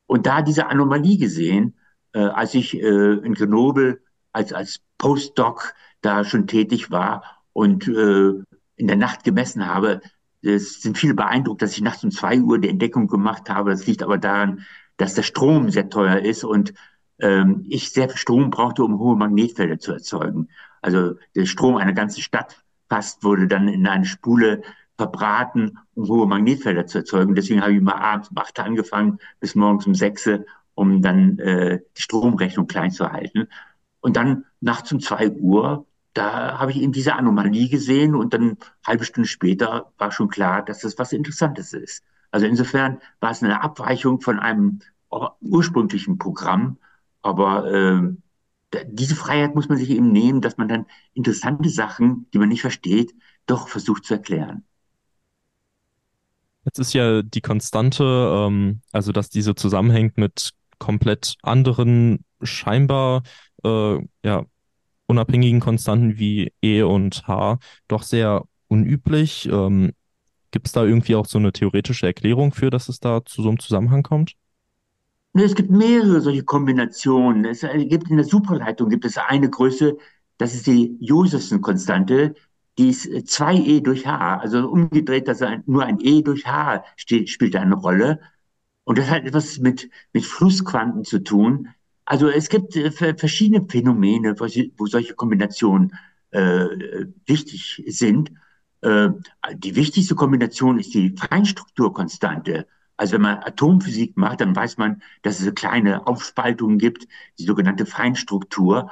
[0.07, 1.75] und da diese Anomalie gesehen,
[2.12, 4.01] äh, als ich äh, in Grenoble
[4.33, 8.42] als, als Postdoc da schon tätig war und äh,
[8.77, 10.01] in der Nacht gemessen habe.
[10.42, 13.71] Es sind viele beeindruckt, dass ich nachts um zwei Uhr die Entdeckung gemacht habe.
[13.71, 14.64] Das liegt aber daran,
[14.97, 16.75] dass der Strom sehr teuer ist und
[17.21, 20.49] ähm, ich sehr viel Strom brauchte, um hohe Magnetfelder zu erzeugen.
[20.81, 24.62] Also der Strom einer ganzen Stadt fast wurde dann in eine Spule
[24.97, 27.35] verbraten, um hohe Magnetfelder zu erzeugen.
[27.35, 30.29] Deswegen habe ich mal abends um acht angefangen bis morgens um sechs,
[30.79, 33.49] um dann äh, die Stromrechnung klein zu halten.
[34.01, 38.57] Und dann nachts um zwei Uhr, da habe ich eben diese Anomalie gesehen und dann
[38.87, 42.05] halbe Stunde später war schon klar, dass das was Interessantes ist.
[42.31, 44.81] Also insofern war es eine Abweichung von einem
[45.41, 46.79] ursprünglichen Programm,
[47.23, 52.38] aber äh, diese Freiheit muss man sich eben nehmen, dass man dann interessante Sachen, die
[52.38, 53.14] man nicht versteht,
[53.47, 54.64] doch versucht zu erklären.
[56.64, 63.23] Jetzt ist ja die Konstante, ähm, also dass diese zusammenhängt mit komplett anderen, scheinbar
[63.64, 64.45] äh, ja,
[65.07, 69.49] unabhängigen Konstanten wie E und H, doch sehr unüblich.
[69.51, 69.93] Ähm,
[70.51, 73.49] Gibt es da irgendwie auch so eine theoretische Erklärung für, dass es da zu so
[73.49, 74.35] einem Zusammenhang kommt?
[75.35, 77.45] Es gibt mehrere solche Kombinationen.
[77.45, 79.97] Es gibt in der Supraleitung gibt es eine Größe,
[80.38, 82.35] das ist die Josephson-Konstante,
[82.79, 87.57] die ist 2e durch h, also umgedreht, dass nur ein e durch h steht, spielt
[87.57, 88.21] eine Rolle.
[88.88, 91.68] Und das hat etwas mit, mit Flussquanten zu tun.
[92.07, 94.46] Also es gibt äh, verschiedene Phänomene, wo,
[94.79, 95.92] wo solche Kombinationen
[96.31, 96.64] äh,
[97.27, 98.33] wichtig sind.
[98.81, 99.11] Äh,
[99.57, 102.66] die wichtigste Kombination ist die Feinstrukturkonstante.
[102.96, 107.07] Also wenn man Atomphysik macht, dann weiß man, dass es kleine Aufspaltungen gibt,
[107.38, 108.90] die sogenannte Feinstruktur.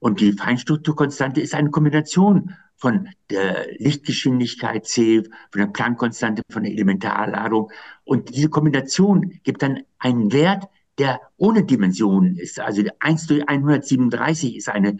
[0.00, 6.72] Und die Feinstrukturkonstante ist eine Kombination von der Lichtgeschwindigkeit c, von der Planck-Konstante, von der
[6.72, 7.70] Elementarladung.
[8.04, 12.60] Und diese Kombination gibt dann einen Wert, der ohne Dimensionen ist.
[12.60, 14.98] Also 1 durch 137 ist eine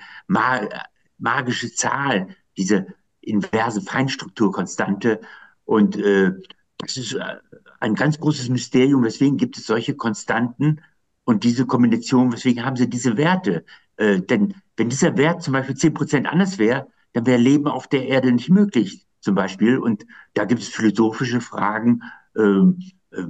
[1.19, 2.87] magische Zahl, diese
[3.21, 5.21] inverse Feinstrukturkonstante.
[5.65, 6.33] Und äh,
[6.79, 7.37] das ist äh,
[7.81, 9.05] ein ganz großes Mysterium.
[9.05, 10.81] Weswegen gibt es solche Konstanten
[11.25, 12.33] und diese Kombination?
[12.33, 13.65] Weswegen haben sie diese Werte?
[13.97, 17.89] Äh, denn wenn dieser Wert zum Beispiel 10 Prozent anders wäre, dann wäre Leben auf
[17.89, 19.79] der Erde nicht möglich, zum Beispiel.
[19.79, 22.03] Und da gibt es philosophische Fragen.
[22.37, 22.79] Ähm,
[23.11, 23.23] äh,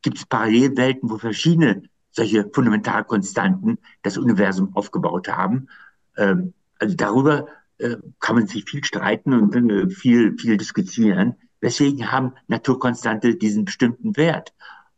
[0.00, 5.68] gibt es Parallelwelten, wo verschiedene solche Fundamentalkonstanten das Universum aufgebaut haben?
[6.16, 7.46] Ähm, also darüber
[7.76, 11.34] äh, kann man sich viel streiten und äh, viel, viel diskutieren.
[11.60, 14.54] Weswegen haben Naturkonstante diesen bestimmten Wert?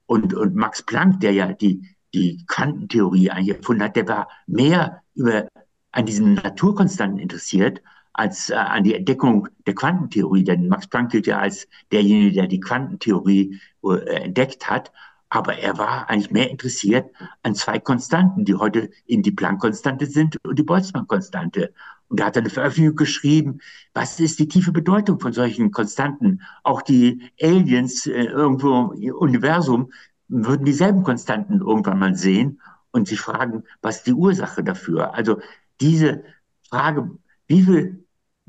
[0.06, 1.82] Und, und Max Planck, der ja die,
[2.14, 5.48] die Quantentheorie eigentlich erfunden hat, der war mehr über
[5.90, 7.82] an diesen Naturkonstanten interessiert
[8.18, 10.44] als äh, an die Entdeckung der Quantentheorie.
[10.44, 14.92] Denn Max Planck gilt ja als derjenige, der die Quantentheorie äh, entdeckt hat.
[15.30, 17.10] Aber er war eigentlich mehr interessiert
[17.42, 21.72] an zwei Konstanten, die heute in die Planck-Konstante sind und die Boltzmann-Konstante.
[22.08, 23.60] Und da hat er eine Veröffentlichung geschrieben,
[23.92, 26.40] was ist die tiefe Bedeutung von solchen Konstanten?
[26.64, 29.92] Auch die Aliens äh, irgendwo im Universum
[30.28, 35.14] würden dieselben Konstanten irgendwann mal sehen und sich fragen, was ist die Ursache dafür?
[35.14, 35.40] Also
[35.80, 36.24] diese
[36.68, 37.10] Frage,
[37.46, 37.98] wie viele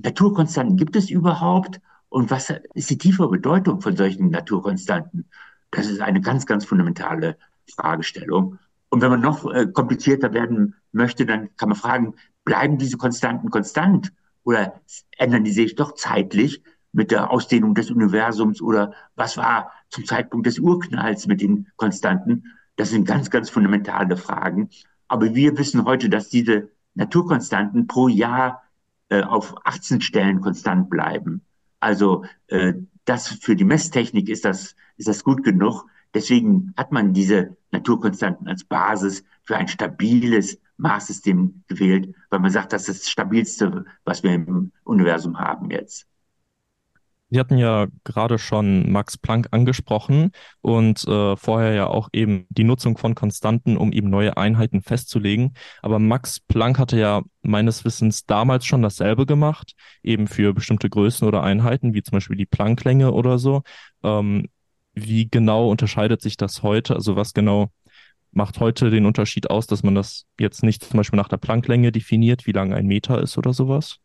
[0.01, 5.29] Naturkonstanten gibt es überhaupt und was ist die tiefe Bedeutung von solchen Naturkonstanten?
[5.71, 7.37] Das ist eine ganz, ganz fundamentale
[7.75, 8.57] Fragestellung.
[8.89, 13.49] Und wenn man noch äh, komplizierter werden möchte, dann kann man fragen, bleiben diese Konstanten
[13.49, 14.11] konstant
[14.43, 14.81] oder
[15.17, 20.47] ändern die sich doch zeitlich mit der Ausdehnung des Universums oder was war zum Zeitpunkt
[20.47, 22.45] des Urknalls mit den Konstanten?
[22.77, 24.69] Das sind ganz, ganz fundamentale Fragen.
[25.07, 28.63] Aber wir wissen heute, dass diese Naturkonstanten pro Jahr
[29.09, 31.41] äh, auf 18 Stellen konstant bleiben.
[31.79, 32.73] Also äh,
[33.05, 35.85] das für die Messtechnik ist das, ist das gut genug.
[36.13, 42.73] Deswegen hat man diese Naturkonstanten als Basis für ein stabiles Maßsystem gewählt, weil man sagt,
[42.73, 46.07] das ist das Stabilste, was wir im Universum haben jetzt.
[47.31, 52.63] Sie hatten ja gerade schon Max Planck angesprochen und äh, vorher ja auch eben die
[52.63, 55.53] Nutzung von Konstanten, um eben neue Einheiten festzulegen.
[55.83, 61.27] Aber Max Planck hatte ja meines Wissens damals schon dasselbe gemacht, eben für bestimmte Größen
[61.27, 63.61] oder Einheiten, wie zum Beispiel die Plancklänge oder so.
[64.03, 64.47] Ähm,
[64.93, 66.95] wie genau unterscheidet sich das heute?
[66.95, 67.69] Also was genau
[68.31, 71.91] macht heute den Unterschied aus, dass man das jetzt nicht zum Beispiel nach der Plancklänge
[71.91, 73.97] definiert, wie lang ein Meter ist oder sowas?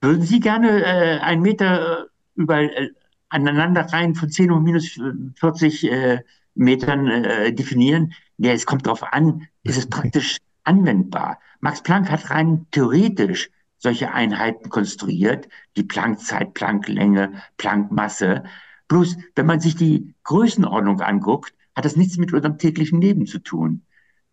[0.00, 2.06] Würden Sie gerne äh, einen Meter
[2.38, 2.88] äh, überall äh,
[3.28, 4.98] Aneinanderreihen von 10 hoch minus
[5.40, 6.20] 40 äh,
[6.54, 8.14] Metern äh, definieren.
[8.38, 11.38] Ja, es kommt darauf an, ist es praktisch anwendbar.
[11.60, 18.44] Max Planck hat rein theoretisch solche Einheiten konstruiert, die Planckzeit, Plancklänge, Planckmasse.
[18.88, 23.38] Bloß, wenn man sich die Größenordnung anguckt, hat das nichts mit unserem täglichen Leben zu
[23.38, 23.82] tun.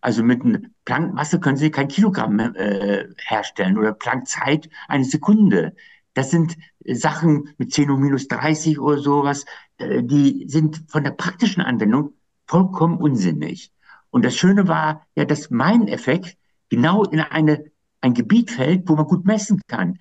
[0.02, 5.76] Also mit einer Planckmasse können Sie kein Kilogramm äh, herstellen oder Planckzeit eine Sekunde.
[6.16, 9.46] Das sind Sachen mit 10 hoch minus 30 oder sowas,
[9.78, 12.14] äh, die sind von der praktischen Anwendung
[12.48, 13.72] vollkommen unsinnig.
[14.10, 16.38] Und das Schöne war ja, dass mein Effekt
[16.70, 17.66] genau in eine,
[18.02, 20.00] ein Gebiet fällt, wo man gut messen kann.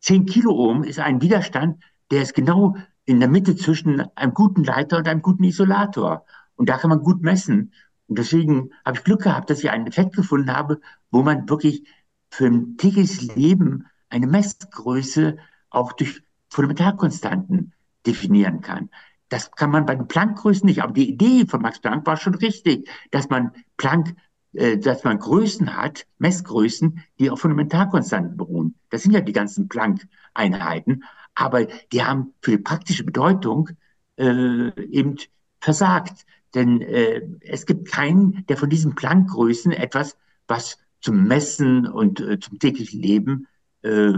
[0.00, 4.96] 10 Kiloohm ist ein Widerstand, der ist genau in der Mitte zwischen einem guten Leiter
[4.96, 6.24] und einem guten Isolator.
[6.56, 7.72] Und da kann man gut messen.
[8.06, 11.84] Und deswegen habe ich Glück gehabt, dass ich einen Effekt gefunden habe, wo man wirklich
[12.30, 15.36] für ein tägliches Leben eine Messgröße
[15.70, 17.72] auch durch Fundamentalkonstanten
[18.06, 18.90] definieren kann.
[19.28, 20.82] Das kann man bei den Planck-Größen nicht.
[20.82, 24.14] Aber die Idee von Max Planck war schon richtig, dass man Planck,
[24.52, 28.74] äh, dass man Größen hat, Messgrößen, die auf Fundamentalkonstanten beruhen.
[28.90, 31.04] Das sind ja die ganzen Planck-Einheiten.
[31.34, 33.70] Aber die haben für die praktische Bedeutung
[34.18, 35.16] äh, eben
[35.60, 36.26] versagt.
[36.54, 40.16] Denn äh, es gibt keinen, der von diesen Planck-Größen etwas,
[40.48, 43.46] was zum Messen und äh, zum täglichen Leben
[43.82, 44.12] äh,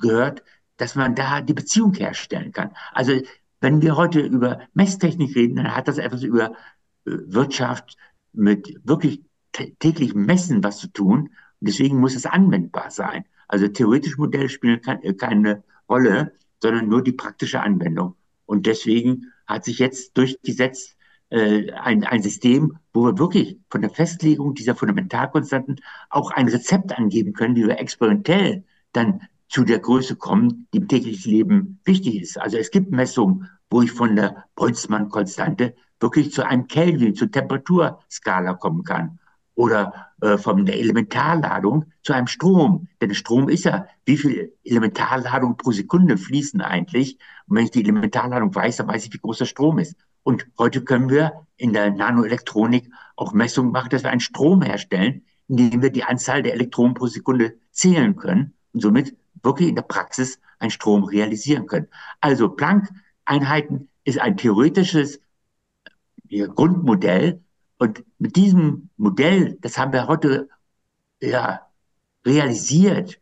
[0.00, 0.42] gehört,
[0.76, 2.70] dass man da die Beziehung herstellen kann.
[2.92, 3.20] Also
[3.60, 6.52] wenn wir heute über Messtechnik reden, dann hat das etwas über äh,
[7.04, 7.96] Wirtschaft
[8.32, 11.30] mit wirklich täglichem Messen was zu tun.
[11.60, 13.24] Und deswegen muss es anwendbar sein.
[13.48, 18.14] Also theoretische Modelle spielen äh, keine Rolle, sondern nur die praktische Anwendung.
[18.44, 20.96] Und deswegen hat sich jetzt durchgesetzt
[21.30, 26.96] äh, ein, ein System, wo wir wirklich von der Festlegung dieser Fundamentalkonstanten auch ein Rezept
[26.96, 32.20] angeben können, wie wir experimentell dann zu der Größe kommen, die im täglichen Leben wichtig
[32.20, 32.38] ist.
[32.40, 38.54] Also es gibt Messungen, wo ich von der Boltzmann-Konstante wirklich zu einem Kelvin, zur Temperaturskala
[38.54, 39.18] kommen kann.
[39.54, 42.88] Oder äh, von der Elementarladung zu einem Strom.
[43.00, 47.18] Denn Strom ist ja, wie viel Elementarladung pro Sekunde fließen eigentlich.
[47.46, 49.96] Und wenn ich die Elementarladung weiß, dann weiß ich, wie groß der Strom ist.
[50.22, 55.24] Und heute können wir in der Nanoelektronik auch Messungen machen, dass wir einen Strom herstellen,
[55.48, 59.82] indem wir die Anzahl der Elektronen pro Sekunde zählen können und somit wirklich in der
[59.82, 61.88] Praxis einen Strom realisieren können.
[62.20, 65.20] Also Planck-Einheiten ist ein theoretisches
[66.28, 67.40] Grundmodell
[67.78, 70.48] und mit diesem Modell, das haben wir heute
[71.20, 71.62] ja,
[72.24, 73.18] realisiert,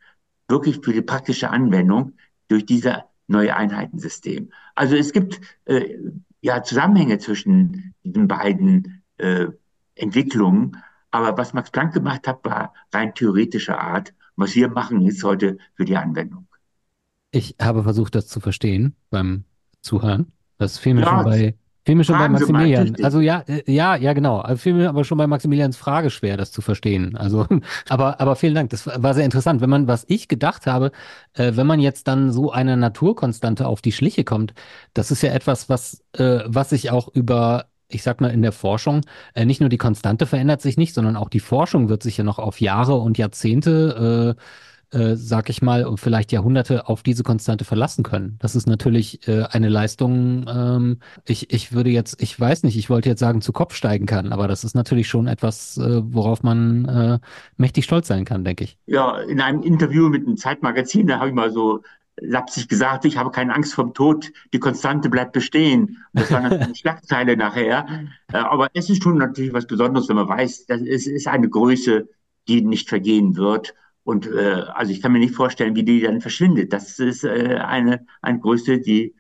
[0.49, 2.15] wirklich für die praktische Anwendung
[2.49, 4.51] durch dieser neue Einheitensystem.
[4.75, 5.97] Also es gibt äh,
[6.41, 9.47] ja Zusammenhänge zwischen diesen beiden äh,
[9.95, 10.77] Entwicklungen,
[11.11, 15.59] aber was Max Planck gemacht hat, war rein theoretischer Art was wir machen, ist heute
[15.75, 16.47] für die Anwendung.
[17.31, 19.45] Ich habe versucht, das zu verstehen beim
[19.81, 20.33] Zuhören.
[20.59, 22.97] Das fiel mir ja, schon bei, fiel mir schon bei Maximilian.
[23.03, 24.39] Also ja, äh, ja, ja, genau.
[24.39, 27.17] Also fiel mir aber schon bei Maximilians Frage schwer, das zu verstehen.
[27.17, 27.47] Also,
[27.89, 28.71] aber, aber vielen Dank.
[28.71, 29.61] Das war sehr interessant.
[29.61, 30.93] Wenn man, was ich gedacht habe,
[31.33, 34.55] äh, wenn man jetzt dann so eine Naturkonstante auf die Schliche kommt,
[34.95, 38.53] das ist ja etwas, was, äh, was sich auch über ich sag mal, in der
[38.53, 39.03] Forschung,
[39.35, 42.25] äh, nicht nur die Konstante verändert sich nicht, sondern auch die Forschung wird sich ja
[42.25, 44.37] noch auf Jahre und Jahrzehnte,
[44.93, 48.37] äh, äh, sag ich mal, und vielleicht Jahrhunderte auf diese Konstante verlassen können.
[48.41, 52.91] Das ist natürlich äh, eine Leistung, ähm, ich, ich würde jetzt, ich weiß nicht, ich
[52.91, 56.43] wollte jetzt sagen, zu Kopf steigen kann, aber das ist natürlich schon etwas, äh, worauf
[56.43, 57.19] man äh,
[57.57, 58.79] mächtig stolz sein kann, denke ich.
[58.87, 61.83] Ja, in einem Interview mit einem Zeitmagazin, da habe ich mal so
[62.21, 66.05] lapsig gesagt, ich habe keine Angst vom Tod, die Konstante bleibt bestehen.
[66.13, 68.07] Das war natürlich eine Schlagzeile nachher.
[68.33, 71.49] Äh, aber es ist schon natürlich was Besonderes, wenn man weiß, das ist, ist eine
[71.49, 72.09] Größe,
[72.49, 73.75] die nicht vergehen wird.
[74.05, 76.73] Und äh, also ich kann mir nicht vorstellen, wie die dann verschwindet.
[76.73, 79.15] Das ist äh, eine, eine Größe, die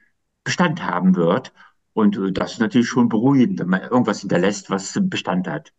[0.44, 1.52] Bestand haben wird.
[1.94, 5.72] Und äh, das ist natürlich schon beruhigend, wenn man irgendwas hinterlässt, was Bestand hat.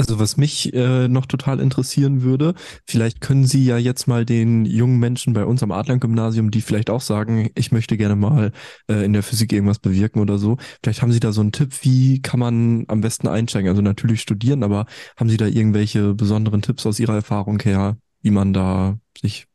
[0.00, 2.54] Also was mich äh, noch total interessieren würde,
[2.86, 6.88] vielleicht können Sie ja jetzt mal den jungen Menschen bei uns am Adlern-Gymnasium, die vielleicht
[6.88, 8.52] auch sagen, ich möchte gerne mal
[8.88, 11.74] äh, in der Physik irgendwas bewirken oder so, vielleicht haben Sie da so einen Tipp,
[11.82, 13.68] wie kann man am besten einsteigen?
[13.68, 14.86] Also natürlich studieren, aber
[15.18, 19.48] haben Sie da irgendwelche besonderen Tipps aus Ihrer Erfahrung her, wie man da sich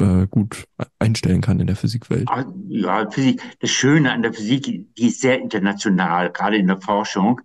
[0.00, 0.64] äh, gut
[0.98, 2.28] einstellen kann in der Physikwelt?
[2.28, 6.80] Ah, ja, Physik, das Schöne an der Physik, die ist sehr international, gerade in der
[6.80, 7.40] Forschung.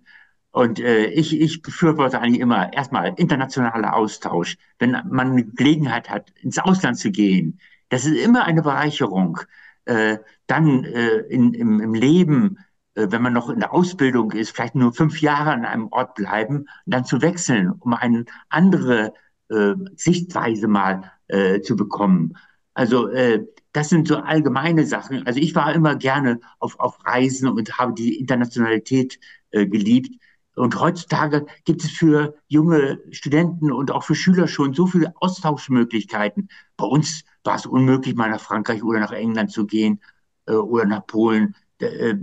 [0.50, 4.56] Und äh, ich, ich befürworte eigentlich immer erstmal internationaler Austausch.
[4.78, 9.38] Wenn man eine Gelegenheit hat, ins Ausland zu gehen, das ist immer eine Bereicherung.
[9.84, 12.58] Äh, dann äh, in, im, im Leben,
[12.94, 16.14] äh, wenn man noch in der Ausbildung ist, vielleicht nur fünf Jahre an einem Ort
[16.14, 19.12] bleiben, dann zu wechseln, um eine andere
[19.50, 22.36] äh, Sichtweise mal äh, zu bekommen.
[22.74, 25.26] Also äh, das sind so allgemeine Sachen.
[25.26, 29.18] Also ich war immer gerne auf, auf Reisen und habe die Internationalität
[29.50, 30.14] äh, geliebt.
[30.58, 36.48] Und heutzutage gibt es für junge Studenten und auch für Schüler schon so viele Austauschmöglichkeiten.
[36.76, 40.00] Bei uns war es unmöglich, mal nach Frankreich oder nach England zu gehen
[40.46, 41.54] äh, oder nach Polen.
[41.78, 42.16] Äh,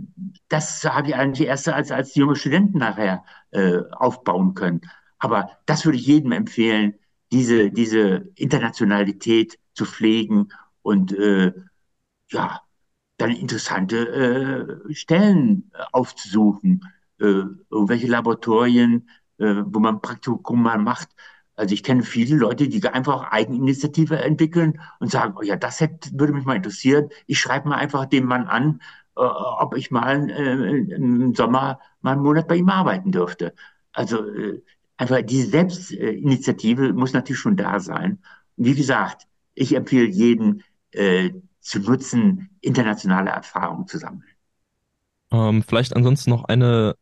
[0.49, 4.81] das habe ich eigentlich erst als, als junge Studenten nachher äh, aufbauen können.
[5.19, 6.95] Aber das würde ich jedem empfehlen,
[7.31, 10.49] diese, diese Internationalität zu pflegen
[10.81, 11.53] und äh,
[12.29, 12.61] ja,
[13.17, 16.81] dann interessante äh, Stellen aufzusuchen
[17.19, 21.09] irgendwelche Laboratorien, äh, wo man Praktikum mal macht.
[21.55, 26.09] Also ich kenne viele Leute, die einfach Eigeninitiative entwickeln und sagen, oh ja, das hätte,
[26.13, 27.09] würde mich mal interessieren.
[27.27, 28.81] Ich schreibe mal einfach dem Mann an,
[29.15, 33.53] äh, ob ich mal äh, im Sommer mal einen Monat bei ihm arbeiten dürfte.
[33.93, 34.61] Also äh,
[34.97, 38.19] einfach diese Selbstinitiative muss natürlich schon da sein.
[38.57, 44.23] Und wie gesagt, ich empfehle jedem äh, zu nutzen, internationale Erfahrungen zu sammeln.
[45.31, 46.95] Ähm, vielleicht ansonsten noch eine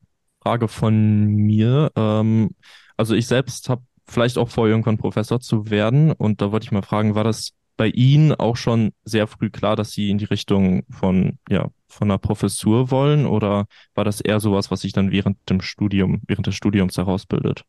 [0.44, 1.92] Frage von mir.
[1.96, 2.52] Ähm,
[2.98, 6.12] also ich selbst habe vielleicht auch vor, irgendwann Professor zu werden.
[6.12, 9.76] Und da wollte ich mal fragen, war das bei Ihnen auch schon sehr früh klar,
[9.76, 13.26] dass Sie in die Richtung von, ja, von einer Professur wollen?
[13.26, 17.64] Oder war das eher sowas, was sich dann während dem Studium, während des Studiums herausbildet?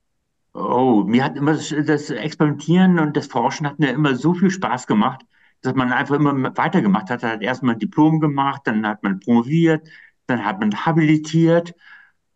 [0.53, 4.87] Oh, mir hat immer das, Experimentieren und das Forschen hat mir immer so viel Spaß
[4.87, 5.23] gemacht,
[5.63, 7.23] dass man einfach immer weitergemacht hat.
[7.23, 9.89] Hat erstmal ein Diplom gemacht, dann hat man promoviert,
[10.27, 11.75] dann hat man habilitiert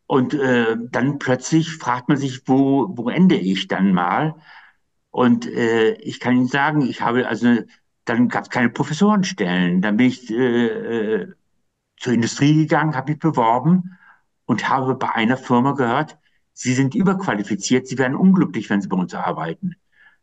[0.09, 4.37] und äh, dann plötzlich fragt man sich, wo, wo ende ich dann mal?
[5.11, 7.59] Und äh, ich kann Ihnen sagen, ich habe also,
[8.07, 9.83] dann gab es keine Professorenstellen.
[9.83, 10.67] Dann bin ich äh,
[11.25, 11.35] äh,
[11.99, 13.99] zur Industrie gegangen, habe mich beworben
[14.47, 16.17] und habe bei einer Firma gehört,
[16.55, 19.77] Sie sind überqualifiziert, Sie werden unglücklich, wenn Sie bei uns arbeiten.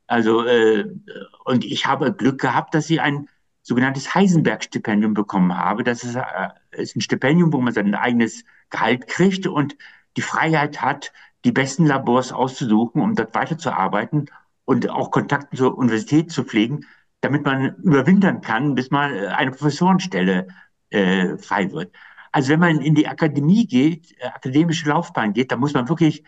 [0.08, 0.86] Also, äh,
[1.46, 3.30] und ich habe Glück gehabt, dass Sie ein
[3.66, 5.84] sogenanntes Heisenberg-Stipendium bekommen habe.
[5.84, 6.22] Das ist, äh,
[6.72, 9.76] ist ein Stipendium, wo man sein eigenes Gehalt kriegt und
[10.18, 11.12] die Freiheit hat,
[11.46, 14.30] die besten Labors auszusuchen, um dort weiterzuarbeiten
[14.66, 16.86] und auch Kontakte zur Universität zu pflegen,
[17.22, 20.48] damit man überwintern kann, bis mal äh, eine Professorenstelle
[20.92, 21.92] äh, frei wird.
[22.32, 26.24] Also wenn man in die Akademie geht, äh, akademische Laufbahn geht, dann muss man wirklich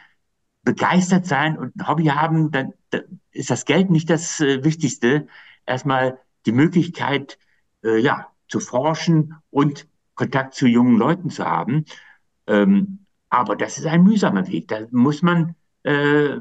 [0.63, 5.27] begeistert sein und ein Hobby haben, dann, dann ist das Geld nicht das äh, Wichtigste.
[5.67, 7.37] Erstmal die Möglichkeit,
[7.83, 11.85] äh, ja, zu forschen und Kontakt zu jungen Leuten zu haben.
[12.47, 14.69] Ähm, aber das ist ein mühsamer Weg.
[14.69, 16.37] Da muss man äh,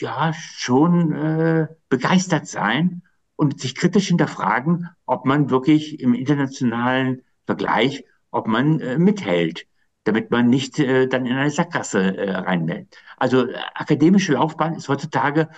[0.00, 3.02] ja schon äh, begeistert sein
[3.36, 9.66] und sich kritisch hinterfragen, ob man wirklich im internationalen Vergleich, ob man äh, mithält,
[10.04, 12.96] damit man nicht äh, dann in eine Sackgasse äh, reinmeldet.
[13.16, 15.48] Also äh, akademische Laufbahn ist heutzutage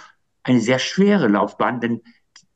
[0.42, 2.02] eine sehr schwere Laufbahn, denn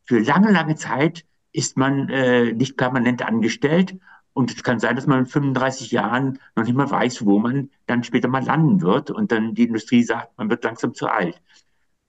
[0.05, 3.97] für lange, lange Zeit ist man äh, nicht permanent angestellt.
[4.33, 7.71] Und es kann sein, dass man in 35 Jahren noch nicht mal weiß, wo man
[7.87, 9.11] dann später mal landen wird.
[9.11, 11.41] Und dann die Industrie sagt, man wird langsam zu alt.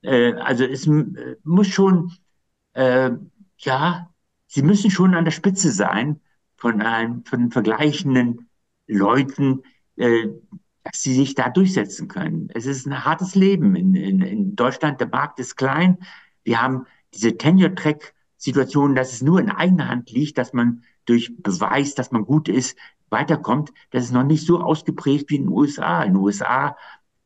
[0.01, 2.11] Äh, also es äh, muss schon,
[2.73, 3.11] äh,
[3.59, 4.09] ja,
[4.47, 6.19] sie müssen schon an der Spitze sein
[6.57, 8.49] von, einem, von vergleichenden
[8.87, 9.61] Leuten,
[9.97, 10.27] äh,
[10.83, 12.49] dass sie sich da durchsetzen können.
[12.53, 14.99] Es ist ein hartes Leben in, in, in Deutschland.
[14.99, 15.99] Der Markt ist klein.
[16.43, 16.85] Wir haben
[17.15, 22.25] diese Tenure-Track-Situation, dass es nur in eigener Hand liegt, dass man durch Beweis, dass man
[22.25, 22.77] gut ist,
[23.09, 23.71] weiterkommt.
[23.91, 26.03] Das ist noch nicht so ausgeprägt wie in den USA.
[26.03, 26.75] In den USA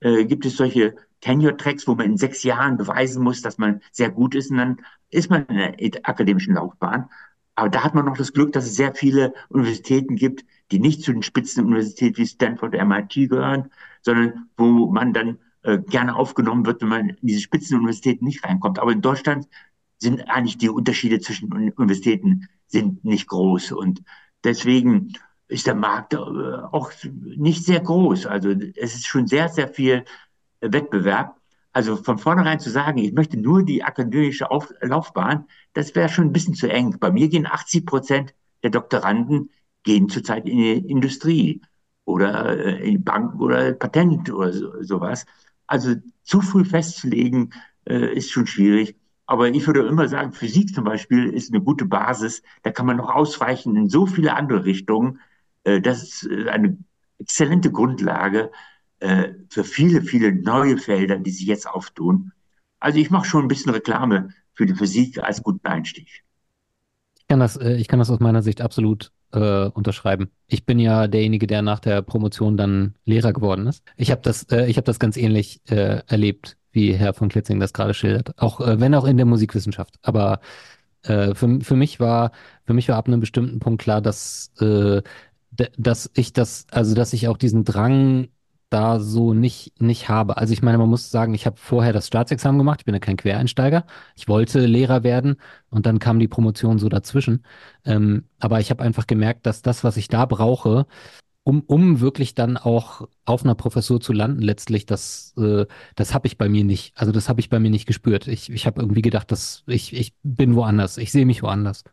[0.01, 4.09] äh, gibt es solche Tenure-Tracks, wo man in sechs Jahren beweisen muss, dass man sehr
[4.09, 7.09] gut ist und dann ist man in der akademischen Laufbahn.
[7.55, 11.03] Aber da hat man noch das Glück, dass es sehr viele Universitäten gibt, die nicht
[11.03, 13.69] zu den Spitzenuniversitäten wie Stanford, MIT gehören,
[14.01, 18.79] sondern wo man dann äh, gerne aufgenommen wird, wenn man in diese Spitzenuniversitäten nicht reinkommt.
[18.79, 19.47] Aber in Deutschland
[19.99, 24.01] sind eigentlich die Unterschiede zwischen Universitäten sind nicht groß und
[24.43, 25.13] deswegen
[25.47, 28.25] ist der Markt äh, auch nicht sehr groß.
[28.27, 30.05] Also es ist schon sehr, sehr viel
[30.61, 31.35] Wettbewerb.
[31.71, 36.25] Also von vornherein zu sagen, ich möchte nur die akademische Auf Laufbahn, das wäre schon
[36.25, 36.97] ein bisschen zu eng.
[36.99, 38.33] Bei mir gehen 80 Prozent
[38.63, 39.49] der Doktoranden
[39.83, 41.61] gehen zurzeit in die Industrie
[42.05, 45.25] oder äh, in Banken oder Patent oder so, sowas.
[45.67, 47.53] Also zu früh festzulegen
[47.85, 48.98] äh, ist schon schwierig.
[49.29, 52.41] Aber ich würde immer sagen, Physik zum Beispiel ist eine gute Basis.
[52.63, 55.19] Da kann man noch ausweichen in so viele andere Richtungen.
[55.65, 56.79] Äh, das ist äh, eine
[57.19, 58.51] exzellente Grundlage
[58.99, 62.31] äh, für viele, viele neue Felder, die sich jetzt auftun.
[62.79, 66.07] Also ich mache schon ein bisschen Reklame für die Physik als guten Einstieg.
[67.19, 70.31] Ich kann das, ich kann das aus meiner Sicht absolut äh, unterschreiben.
[70.47, 73.83] Ich bin ja derjenige, der nach der Promotion dann Lehrer geworden ist.
[73.95, 77.59] Ich habe das, äh, ich habe das ganz ähnlich äh, erlebt, wie Herr von Klitzing
[77.59, 78.37] das gerade schildert.
[78.37, 79.95] Auch äh, wenn auch in der Musikwissenschaft.
[80.01, 80.39] Aber
[81.03, 82.31] äh, für, für mich war,
[82.65, 85.01] für mich war ab einem bestimmten Punkt klar, dass, äh,
[85.77, 88.29] dass ich das, also dass ich auch diesen Drang
[88.69, 90.37] da so nicht, nicht habe.
[90.37, 92.99] Also ich meine, man muss sagen, ich habe vorher das Staatsexamen gemacht, ich bin ja
[92.99, 93.85] kein Quereinsteiger.
[94.15, 95.37] Ich wollte Lehrer werden
[95.69, 97.43] und dann kam die Promotion so dazwischen.
[97.85, 100.85] Ähm, aber ich habe einfach gemerkt, dass das, was ich da brauche,
[101.49, 106.27] um, um wirklich dann auch auf einer Professur zu landen, letztlich, das, äh, das habe
[106.27, 106.95] ich bei mir nicht.
[106.95, 108.27] Also das habe ich bei mir nicht gespürt.
[108.27, 111.83] Ich, ich habe irgendwie gedacht, dass ich, ich bin woanders, ich sehe mich woanders.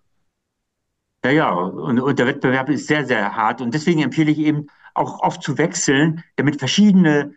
[1.25, 3.63] Ja, ja, und, und der Wettbewerb ist sehr, sehr hart.
[3.63, 7.35] Und deswegen empfehle ich eben, auch oft zu wechseln, damit verschiedene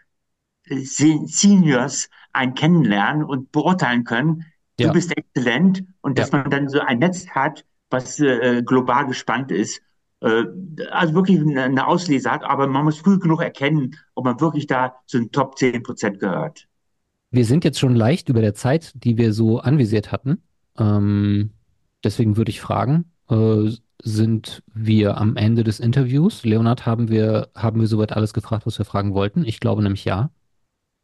[0.66, 4.46] äh, Seniors einen kennenlernen und beurteilen können,
[4.78, 4.92] du ja.
[4.92, 6.40] bist exzellent und dass ja.
[6.40, 9.82] man dann so ein Netz hat, was äh, global gespannt ist.
[10.22, 10.46] Äh,
[10.92, 14.68] also wirklich eine, eine Auslese hat, aber man muss früh genug erkennen, ob man wirklich
[14.68, 16.68] da zu den Top 10 Prozent gehört.
[17.32, 20.42] Wir sind jetzt schon leicht über der Zeit, die wir so anvisiert hatten.
[20.78, 21.52] Ähm,
[22.04, 23.70] deswegen würde ich fragen, äh,
[24.02, 26.44] sind wir am Ende des Interviews.
[26.44, 29.46] Leonard, haben wir, haben wir soweit alles gefragt, was wir fragen wollten?
[29.46, 30.32] Ich glaube nämlich ja.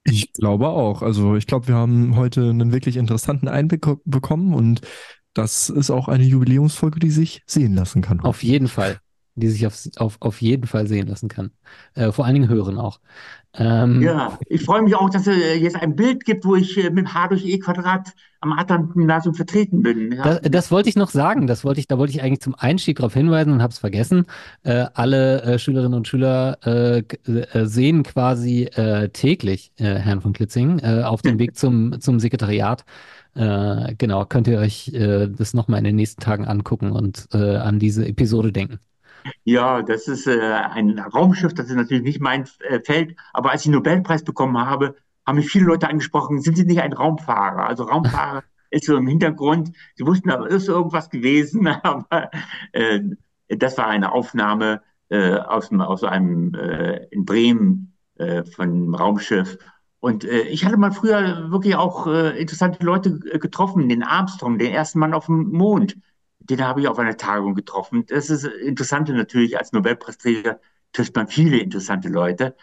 [0.03, 1.01] Ich glaube auch.
[1.01, 4.81] Also ich glaube, wir haben heute einen wirklich interessanten Einblick bekommen und
[5.33, 8.21] das ist auch eine Jubiläumsfolge, die sich sehen lassen kann.
[8.21, 8.99] Auf jeden Fall
[9.35, 11.51] die sich auf, auf, auf jeden Fall sehen lassen kann.
[11.93, 12.99] Äh, vor allen Dingen hören auch.
[13.57, 16.89] Ähm, ja, ich freue mich auch, dass es jetzt ein Bild gibt, wo ich äh,
[16.89, 20.11] mit H durch E Quadrat am Adam-Gymnasium vertreten bin.
[20.11, 20.23] Ja.
[20.23, 21.47] Das, das, wollte ich noch sagen.
[21.47, 24.25] Das wollte ich, da wollte ich eigentlich zum Einstieg darauf hinweisen und habe es vergessen.
[24.63, 28.69] Äh, alle äh, Schülerinnen und Schüler äh, äh, sehen quasi
[29.13, 32.85] täglich Herrn von Klitzing auf dem Weg zum, zum Sekretariat.
[33.33, 38.51] genau, könnt ihr euch das nochmal in den nächsten Tagen angucken und an diese Episode
[38.51, 38.79] denken.
[39.43, 43.15] Ja, das ist äh, ein Raumschiff, das ist natürlich nicht mein äh, Feld.
[43.33, 44.95] Aber als ich den Nobelpreis bekommen habe,
[45.25, 47.67] haben mich viele Leute angesprochen, sind Sie nicht ein Raumfahrer?
[47.67, 49.71] Also Raumfahrer ist so im Hintergrund.
[49.95, 52.29] Sie wussten, da ist irgendwas gewesen, aber
[52.71, 53.01] äh,
[53.49, 59.57] das war eine Aufnahme äh, aus, aus einem äh, in Bremen äh, von einem Raumschiff.
[59.99, 64.59] Und äh, ich hatte mal früher wirklich auch äh, interessante Leute äh, getroffen, den Armstrong,
[64.59, 65.97] den ersten Mann auf dem Mond
[66.49, 68.05] den habe ich auf einer Tagung getroffen.
[68.07, 70.59] Das ist interessant natürlich, als Nobelpreisträger
[70.93, 72.55] trifft man viele interessante Leute.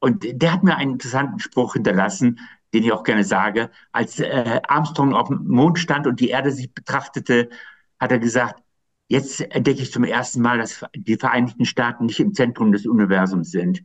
[0.00, 2.40] Und der hat mir einen interessanten Spruch hinterlassen,
[2.72, 3.70] den ich auch gerne sage.
[3.92, 7.50] Als äh, Armstrong auf dem Mond stand und die Erde sich betrachtete,
[7.98, 8.62] hat er gesagt,
[9.08, 13.50] jetzt entdecke ich zum ersten Mal, dass die Vereinigten Staaten nicht im Zentrum des Universums
[13.50, 13.84] sind.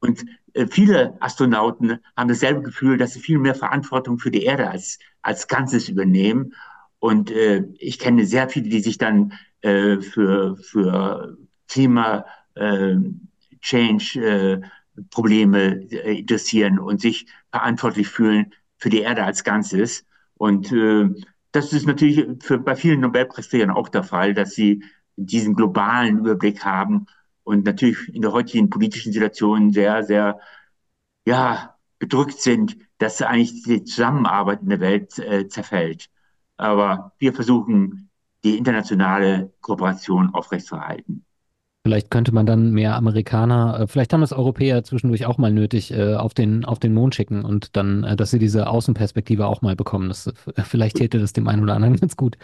[0.00, 0.24] Und
[0.54, 4.98] äh, viele Astronauten haben dasselbe Gefühl, dass sie viel mehr Verantwortung für die Erde als,
[5.22, 6.54] als Ganzes übernehmen.
[7.02, 9.32] Und äh, ich kenne sehr viele, die sich dann
[9.62, 11.36] äh, für, für
[11.66, 12.24] Klima
[12.54, 12.96] äh,
[13.60, 14.62] Change
[15.10, 20.04] Probleme äh, interessieren und sich verantwortlich fühlen für die Erde als Ganzes.
[20.34, 21.08] Und äh,
[21.52, 24.84] das ist natürlich für, bei vielen Nobelpreisträgern auch der Fall, dass sie
[25.16, 27.06] diesen globalen Überblick haben
[27.44, 30.38] und natürlich in der heutigen politischen Situation sehr, sehr,
[31.26, 36.08] ja, bedrückt sind, dass eigentlich die Zusammenarbeit in der Welt äh, zerfällt.
[36.56, 38.08] Aber wir versuchen,
[38.44, 41.24] die internationale Kooperation aufrechtzuerhalten.
[41.84, 45.92] Vielleicht könnte man dann mehr Amerikaner, äh, vielleicht haben das Europäer zwischendurch auch mal nötig,
[45.92, 49.62] äh, auf den, auf den Mond schicken und dann, äh, dass sie diese Außenperspektive auch
[49.62, 50.06] mal bekommen.
[50.06, 50.32] Das,
[50.62, 52.38] vielleicht täte das dem einen oder anderen ganz gut.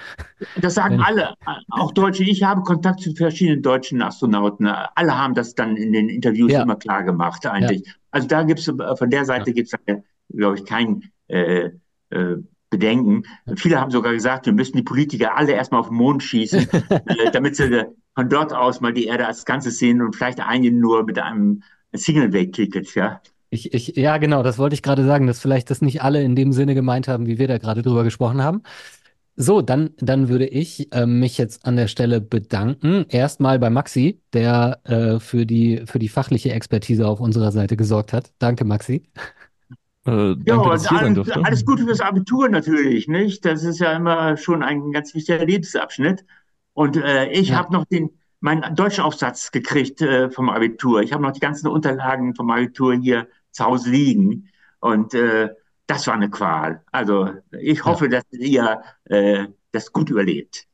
[0.61, 1.35] Das sagen Wenn- alle,
[1.71, 2.25] auch Deutsche.
[2.25, 4.67] Ich habe Kontakt zu verschiedenen deutschen Astronauten.
[4.67, 6.63] Alle haben das dann in den Interviews Ja.
[6.63, 7.85] immer klar gemacht, eigentlich.
[8.11, 9.95] Also da gibt es, von der Seite gibt es,
[10.31, 11.71] glaube ich, kein äh,
[12.11, 12.37] äh,
[12.71, 13.23] Bedenken.
[13.57, 17.31] Viele haben sogar gesagt, wir müssen die Politiker alle erstmal auf den Mond schießen, äh,
[17.33, 21.05] damit sie von dort aus mal die Erde als Ganzes sehen und vielleicht einen nur
[21.05, 21.63] mit einem
[21.93, 23.21] Single-Day-Ticket, ja.
[23.51, 26.37] Ich, ich, ja, genau, das wollte ich gerade sagen, dass vielleicht das nicht alle in
[26.37, 28.63] dem Sinne gemeint haben, wie wir da gerade drüber gesprochen haben.
[29.41, 33.07] So, dann, dann würde ich äh, mich jetzt an der Stelle bedanken.
[33.09, 38.13] Erstmal bei Maxi, der äh, für die, für die fachliche Expertise auf unserer Seite gesorgt
[38.13, 38.33] hat.
[38.41, 39.05] Danke, Maxi.
[40.07, 40.69] Äh, Ja, danke,
[41.07, 41.35] und durfte.
[41.37, 43.45] alles, alles Gute fürs Abitur natürlich, nicht?
[43.45, 46.25] Das ist ja immer schon ein ganz wichtiger Lebensabschnitt.
[46.73, 47.57] Und äh, ich Ja.
[47.59, 51.03] habe noch den, meinen Deutschaufsatz gekriegt äh, vom Abitur.
[51.03, 54.49] Ich habe noch die ganzen Unterlagen vom Abitur hier zu Hause liegen.
[54.81, 55.51] Und äh,
[55.87, 56.83] das war eine Qual.
[56.93, 60.67] Also ich hoffe, dass ihr äh, das gut überlebt.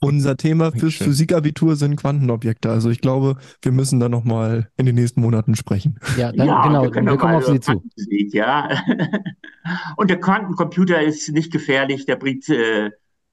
[0.00, 0.94] Unser Thema fürs.
[0.94, 2.70] Physikabitur sind Quantenobjekte.
[2.70, 5.98] Also ich glaube, wir müssen da nochmal in den nächsten Monaten sprechen.
[6.16, 7.82] Ja, dann, Ja, genau, wir wir kommen auf Sie zu.
[8.32, 8.82] Ja.
[9.96, 12.90] Und der Quantencomputer ist nicht gefährlich, der bringt äh,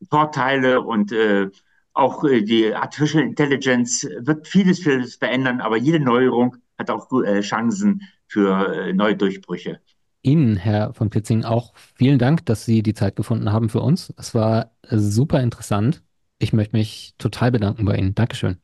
[0.09, 1.49] Vorteile und äh,
[1.93, 7.41] auch äh, die Artificial Intelligence wird vieles, vieles verändern, aber jede Neuerung hat auch äh,
[7.41, 9.80] Chancen für äh, neue Durchbrüche.
[10.22, 14.13] Ihnen, Herr von Pitzing, auch vielen Dank, dass Sie die Zeit gefunden haben für uns.
[14.18, 16.03] Es war äh, super interessant.
[16.39, 18.13] Ich möchte mich total bedanken bei Ihnen.
[18.15, 18.57] Dankeschön.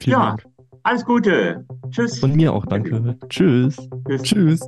[0.00, 0.26] Vielen Ja.
[0.28, 0.46] Dank.
[0.82, 1.64] Alles Gute.
[1.90, 2.18] Tschüss.
[2.18, 3.18] Von mir auch danke.
[3.28, 3.76] Tschüss.
[4.06, 4.22] Tschüss.
[4.22, 4.60] Tschüss.